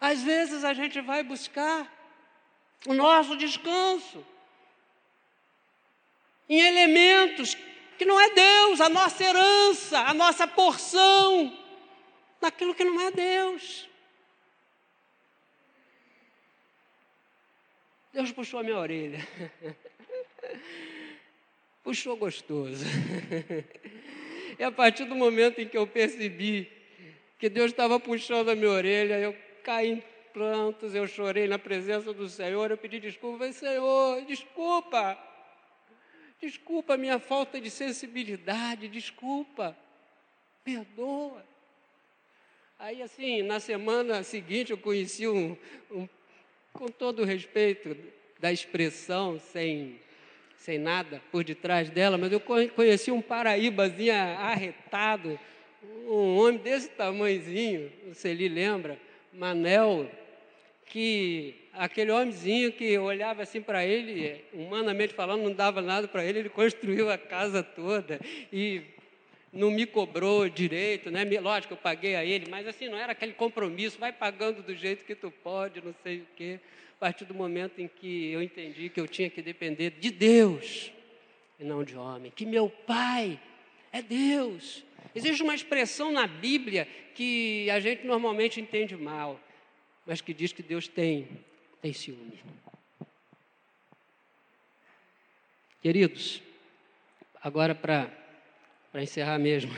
Às 0.00 0.22
vezes 0.22 0.64
a 0.64 0.72
gente 0.72 1.00
vai 1.00 1.22
buscar 1.22 1.92
o 2.86 2.94
nosso 2.94 3.36
descanso 3.36 4.24
em 6.48 6.60
elementos 6.60 7.56
que 7.98 8.04
não 8.04 8.20
é 8.20 8.30
Deus, 8.30 8.80
a 8.80 8.88
nossa 8.88 9.24
herança, 9.24 9.98
a 9.98 10.14
nossa 10.14 10.46
porção, 10.46 11.52
naquilo 12.40 12.74
que 12.74 12.84
não 12.84 13.00
é 13.00 13.10
Deus. 13.10 13.88
Deus 18.12 18.30
puxou 18.30 18.60
a 18.60 18.62
minha 18.62 18.78
orelha. 18.78 19.18
puxou 21.82 22.16
gostoso. 22.16 22.84
e 24.58 24.62
a 24.62 24.70
partir 24.70 25.04
do 25.04 25.16
momento 25.16 25.60
em 25.60 25.68
que 25.68 25.76
eu 25.76 25.86
percebi 25.86 26.70
que 27.38 27.48
Deus 27.48 27.72
estava 27.72 27.98
puxando 27.98 28.50
a 28.50 28.54
minha 28.54 28.70
orelha, 28.70 29.18
eu 29.18 29.36
caí 29.62 29.92
em 29.92 30.04
prantos, 30.32 30.94
eu 30.94 31.06
chorei 31.06 31.48
na 31.48 31.58
presença 31.58 32.12
do 32.12 32.28
Senhor, 32.28 32.70
eu 32.70 32.76
pedi 32.76 33.00
desculpa, 33.00 33.50
Senhor, 33.52 34.24
desculpa, 34.24 35.18
desculpa 36.40 36.94
a 36.94 36.96
minha 36.96 37.18
falta 37.18 37.60
de 37.60 37.70
sensibilidade, 37.70 38.88
desculpa, 38.88 39.76
perdoa. 40.64 41.44
Aí, 42.78 43.02
assim, 43.02 43.42
na 43.42 43.58
semana 43.58 44.22
seguinte, 44.22 44.70
eu 44.70 44.78
conheci 44.78 45.26
um, 45.26 45.56
um 45.90 46.08
com 46.72 46.86
todo 46.86 47.22
o 47.22 47.24
respeito 47.24 47.96
da 48.38 48.52
expressão, 48.52 49.40
sem, 49.40 49.98
sem 50.56 50.78
nada 50.78 51.20
por 51.32 51.42
detrás 51.42 51.90
dela, 51.90 52.16
mas 52.16 52.30
eu 52.30 52.40
conheci 52.40 53.10
um 53.10 53.20
paraíbazinho 53.20 54.14
arretado, 54.14 55.38
um 56.06 56.36
homem 56.38 56.58
desse 56.58 56.88
tamanhozinho, 56.90 57.90
você 58.06 58.32
lhe 58.32 58.48
lembra, 58.48 58.96
Manel, 59.32 60.10
que 60.86 61.54
aquele 61.72 62.10
homenzinho 62.10 62.72
que 62.72 62.98
olhava 62.98 63.42
assim 63.42 63.60
para 63.60 63.84
ele, 63.84 64.44
humanamente 64.52 65.14
falando, 65.14 65.42
não 65.42 65.52
dava 65.52 65.80
nada 65.80 66.08
para 66.08 66.24
ele, 66.24 66.40
ele 66.40 66.48
construiu 66.48 67.10
a 67.10 67.18
casa 67.18 67.62
toda 67.62 68.20
e 68.52 68.82
não 69.52 69.70
me 69.70 69.86
cobrou 69.86 70.48
direito, 70.48 71.10
né? 71.10 71.24
Lógico, 71.40 71.74
eu 71.74 71.78
paguei 71.78 72.14
a 72.16 72.24
ele, 72.24 72.50
mas 72.50 72.66
assim, 72.66 72.88
não 72.88 72.98
era 72.98 73.12
aquele 73.12 73.32
compromisso, 73.32 73.98
vai 73.98 74.12
pagando 74.12 74.62
do 74.62 74.74
jeito 74.74 75.04
que 75.04 75.14
tu 75.14 75.30
pode, 75.30 75.80
não 75.82 75.94
sei 76.02 76.18
o 76.18 76.26
quê. 76.36 76.60
A 76.96 77.00
partir 77.00 77.24
do 77.24 77.34
momento 77.34 77.80
em 77.80 77.88
que 77.88 78.32
eu 78.32 78.42
entendi 78.42 78.88
que 78.88 79.00
eu 79.00 79.06
tinha 79.06 79.30
que 79.30 79.40
depender 79.40 79.90
de 79.90 80.10
Deus 80.10 80.90
e 81.58 81.64
não 81.64 81.84
de 81.84 81.96
homem, 81.96 82.32
que 82.34 82.44
meu 82.44 82.68
pai 82.68 83.38
é 83.92 84.02
Deus, 84.02 84.84
Existe 85.14 85.42
uma 85.42 85.54
expressão 85.54 86.12
na 86.12 86.26
Bíblia 86.26 86.86
que 87.14 87.68
a 87.70 87.80
gente 87.80 88.06
normalmente 88.06 88.60
entende 88.60 88.96
mal, 88.96 89.40
mas 90.06 90.20
que 90.20 90.32
diz 90.32 90.52
que 90.52 90.62
Deus 90.62 90.86
tem, 90.86 91.28
tem 91.80 91.92
ciúme. 91.92 92.38
Queridos, 95.82 96.42
agora 97.42 97.74
para 97.74 98.10
encerrar 98.94 99.38
mesmo, 99.38 99.72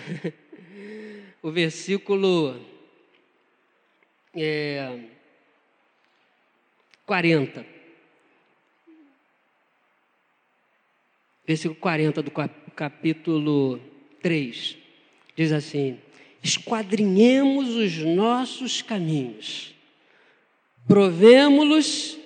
o 1.42 1.50
versículo 1.50 2.60
é, 4.34 4.98
40. 7.06 7.66
Versículo 11.46 11.80
40 11.80 12.22
do 12.22 12.30
capítulo 12.74 13.80
3. 14.22 14.79
Diz 15.36 15.52
assim: 15.52 16.00
esquadrinhemos 16.42 17.70
os 17.70 17.96
nossos 17.98 18.82
caminhos, 18.82 19.74
provemos-los 20.86 22.18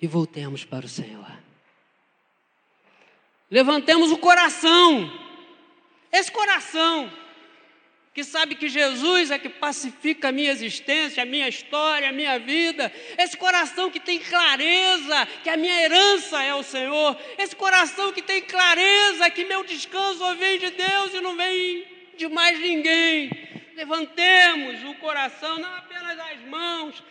e 0.00 0.06
voltemos 0.06 0.64
para 0.64 0.86
o 0.86 0.88
Senhor. 0.88 1.30
Levantemos 3.50 4.10
o 4.12 4.18
coração, 4.18 5.10
esse 6.12 6.30
coração 6.30 7.10
que 8.20 8.24
sabe 8.24 8.54
que 8.54 8.68
Jesus 8.68 9.30
é 9.30 9.38
que 9.38 9.48
pacifica 9.48 10.28
a 10.28 10.32
minha 10.32 10.50
existência, 10.50 11.22
a 11.22 11.26
minha 11.26 11.48
história, 11.48 12.10
a 12.10 12.12
minha 12.12 12.38
vida, 12.38 12.92
esse 13.16 13.34
coração 13.34 13.90
que 13.90 13.98
tem 13.98 14.18
clareza 14.18 15.24
que 15.42 15.48
a 15.48 15.56
minha 15.56 15.80
herança 15.80 16.42
é 16.42 16.54
o 16.54 16.62
Senhor, 16.62 17.16
esse 17.38 17.56
coração 17.56 18.12
que 18.12 18.20
tem 18.20 18.42
clareza 18.42 19.30
que 19.30 19.46
meu 19.46 19.64
descanso 19.64 20.36
vem 20.36 20.58
de 20.58 20.70
Deus 20.70 21.14
e 21.14 21.20
não 21.22 21.34
vem 21.34 21.86
de 22.18 22.28
mais 22.28 22.60
ninguém. 22.60 23.30
Levantemos 23.74 24.84
o 24.84 24.94
coração, 24.96 25.58
não 25.58 25.74
apenas 25.76 26.18
as 26.18 26.40
mãos, 26.42 27.02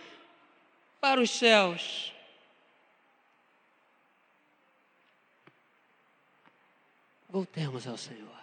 para 1.02 1.20
os 1.20 1.32
céus. 1.32 2.14
Voltemos 7.28 7.88
ao 7.88 7.98
Senhor. 7.98 8.39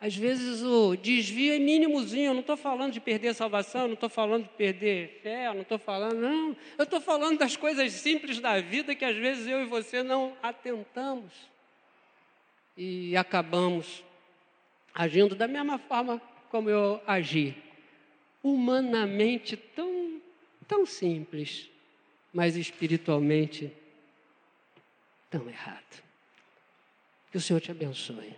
Às 0.00 0.14
vezes 0.14 0.62
o 0.62 0.94
desvio 0.94 1.54
é 1.54 1.58
mínimozinho, 1.58 2.26
eu 2.26 2.34
não 2.34 2.40
estou 2.40 2.56
falando 2.56 2.92
de 2.92 3.00
perder 3.00 3.28
a 3.28 3.34
salvação, 3.34 3.88
não 3.88 3.94
estou 3.94 4.08
falando 4.08 4.44
de 4.44 4.50
perder 4.50 5.18
fé, 5.22 5.52
não 5.52 5.62
estou 5.62 5.78
falando, 5.78 6.14
não. 6.14 6.56
Eu 6.76 6.84
estou 6.84 7.00
falando 7.00 7.38
das 7.38 7.56
coisas 7.56 7.92
simples 7.92 8.38
da 8.38 8.60
vida 8.60 8.94
que 8.94 9.04
às 9.04 9.16
vezes 9.16 9.48
eu 9.48 9.60
e 9.60 9.66
você 9.66 10.04
não 10.04 10.36
atentamos. 10.40 11.32
E 12.76 13.16
acabamos 13.16 14.04
agindo 14.94 15.34
da 15.34 15.48
mesma 15.48 15.78
forma 15.78 16.22
como 16.48 16.70
eu 16.70 17.02
agi. 17.04 17.56
Humanamente 18.40 19.56
tão, 19.56 20.20
tão 20.68 20.86
simples, 20.86 21.68
mas 22.32 22.56
espiritualmente 22.56 23.72
tão 25.28 25.48
errado. 25.48 26.04
Que 27.32 27.36
o 27.36 27.40
Senhor 27.40 27.60
te 27.60 27.72
abençoe. 27.72 28.32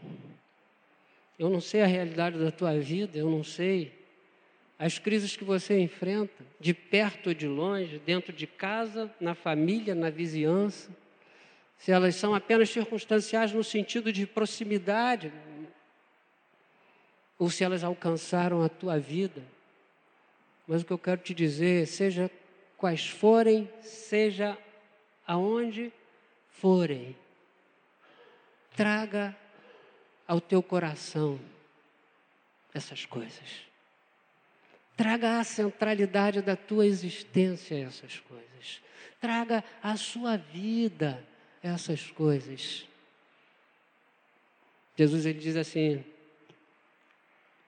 Eu 1.40 1.48
não 1.48 1.58
sei 1.58 1.80
a 1.80 1.86
realidade 1.86 2.38
da 2.38 2.50
tua 2.50 2.78
vida, 2.78 3.16
eu 3.16 3.30
não 3.30 3.42
sei 3.42 3.98
as 4.78 4.98
crises 4.98 5.38
que 5.38 5.42
você 5.42 5.80
enfrenta, 5.80 6.44
de 6.60 6.74
perto 6.74 7.28
ou 7.28 7.34
de 7.34 7.48
longe, 7.48 7.98
dentro 7.98 8.30
de 8.30 8.46
casa, 8.46 9.10
na 9.18 9.34
família, 9.34 9.94
na 9.94 10.10
vizinhança. 10.10 10.90
Se 11.78 11.90
elas 11.90 12.14
são 12.16 12.34
apenas 12.34 12.68
circunstanciais 12.68 13.54
no 13.54 13.64
sentido 13.64 14.12
de 14.12 14.26
proximidade, 14.26 15.32
ou 17.38 17.48
se 17.48 17.64
elas 17.64 17.82
alcançaram 17.82 18.62
a 18.62 18.68
tua 18.68 18.98
vida. 18.98 19.42
Mas 20.68 20.82
o 20.82 20.84
que 20.84 20.92
eu 20.92 20.98
quero 20.98 21.22
te 21.22 21.32
dizer, 21.32 21.86
seja 21.86 22.30
quais 22.76 23.08
forem, 23.08 23.66
seja 23.80 24.58
aonde 25.26 25.90
forem, 26.50 27.16
traga 28.76 29.34
ao 30.30 30.40
teu 30.40 30.62
coração 30.62 31.40
essas 32.72 33.04
coisas. 33.04 33.66
Traga 34.96 35.40
a 35.40 35.44
centralidade 35.44 36.40
da 36.40 36.54
tua 36.54 36.86
existência 36.86 37.74
essas 37.74 38.20
coisas. 38.20 38.80
Traga 39.20 39.64
a 39.82 39.96
sua 39.96 40.36
vida 40.36 41.26
essas 41.60 42.12
coisas. 42.12 42.86
Jesus 44.96 45.26
ele 45.26 45.40
diz 45.40 45.56
assim: 45.56 46.04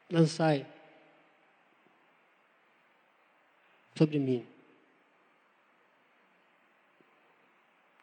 lançai 0.08 0.64
sobre 3.96 4.20
mim. 4.20 4.46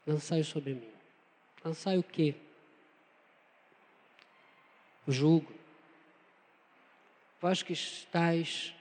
Lançai 0.06 0.44
sobre 0.44 0.74
mim. 0.74 0.92
Lançai 1.64 1.98
o 1.98 2.04
quê? 2.04 2.36
O 5.10 5.12
jugo. 5.12 5.52
Vós 7.42 7.64
que 7.64 7.74
estáis 7.74 8.76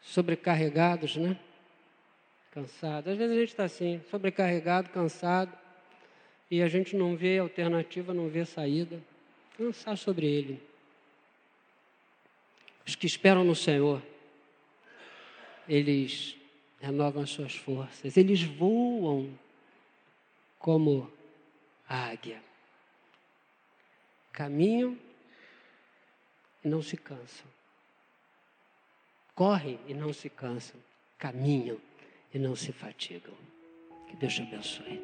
sobrecarregados, 0.00 1.16
né? 1.16 1.38
Cansados. 2.50 3.12
Às 3.12 3.18
vezes 3.18 3.36
a 3.36 3.40
gente 3.40 3.48
está 3.50 3.64
assim, 3.64 4.00
sobrecarregado, 4.10 4.88
cansado, 4.88 5.52
e 6.50 6.62
a 6.62 6.68
gente 6.68 6.96
não 6.96 7.14
vê 7.14 7.38
alternativa, 7.38 8.14
não 8.14 8.26
vê 8.30 8.46
saída. 8.46 9.02
Lançar 9.58 9.98
sobre 9.98 10.26
ele. 10.26 10.62
Os 12.86 12.94
que 12.94 13.06
esperam 13.06 13.44
no 13.44 13.54
Senhor, 13.54 14.00
eles 15.68 16.36
renovam 16.80 17.22
as 17.22 17.30
suas 17.30 17.54
forças, 17.54 18.16
eles 18.16 18.42
voam 18.42 19.38
como 20.58 21.12
águia. 21.86 22.40
Caminham 24.32 24.96
e 24.96 25.05
não 26.66 26.82
se 26.82 26.96
cansam. 26.96 27.46
Correm 29.34 29.78
e 29.86 29.94
não 29.94 30.12
se 30.12 30.28
cansam. 30.28 30.80
Caminham 31.18 31.78
e 32.32 32.38
não 32.38 32.56
se 32.56 32.72
fatigam. 32.72 33.34
Que 34.08 34.16
Deus 34.16 34.34
te 34.34 34.42
abençoe. 34.42 35.02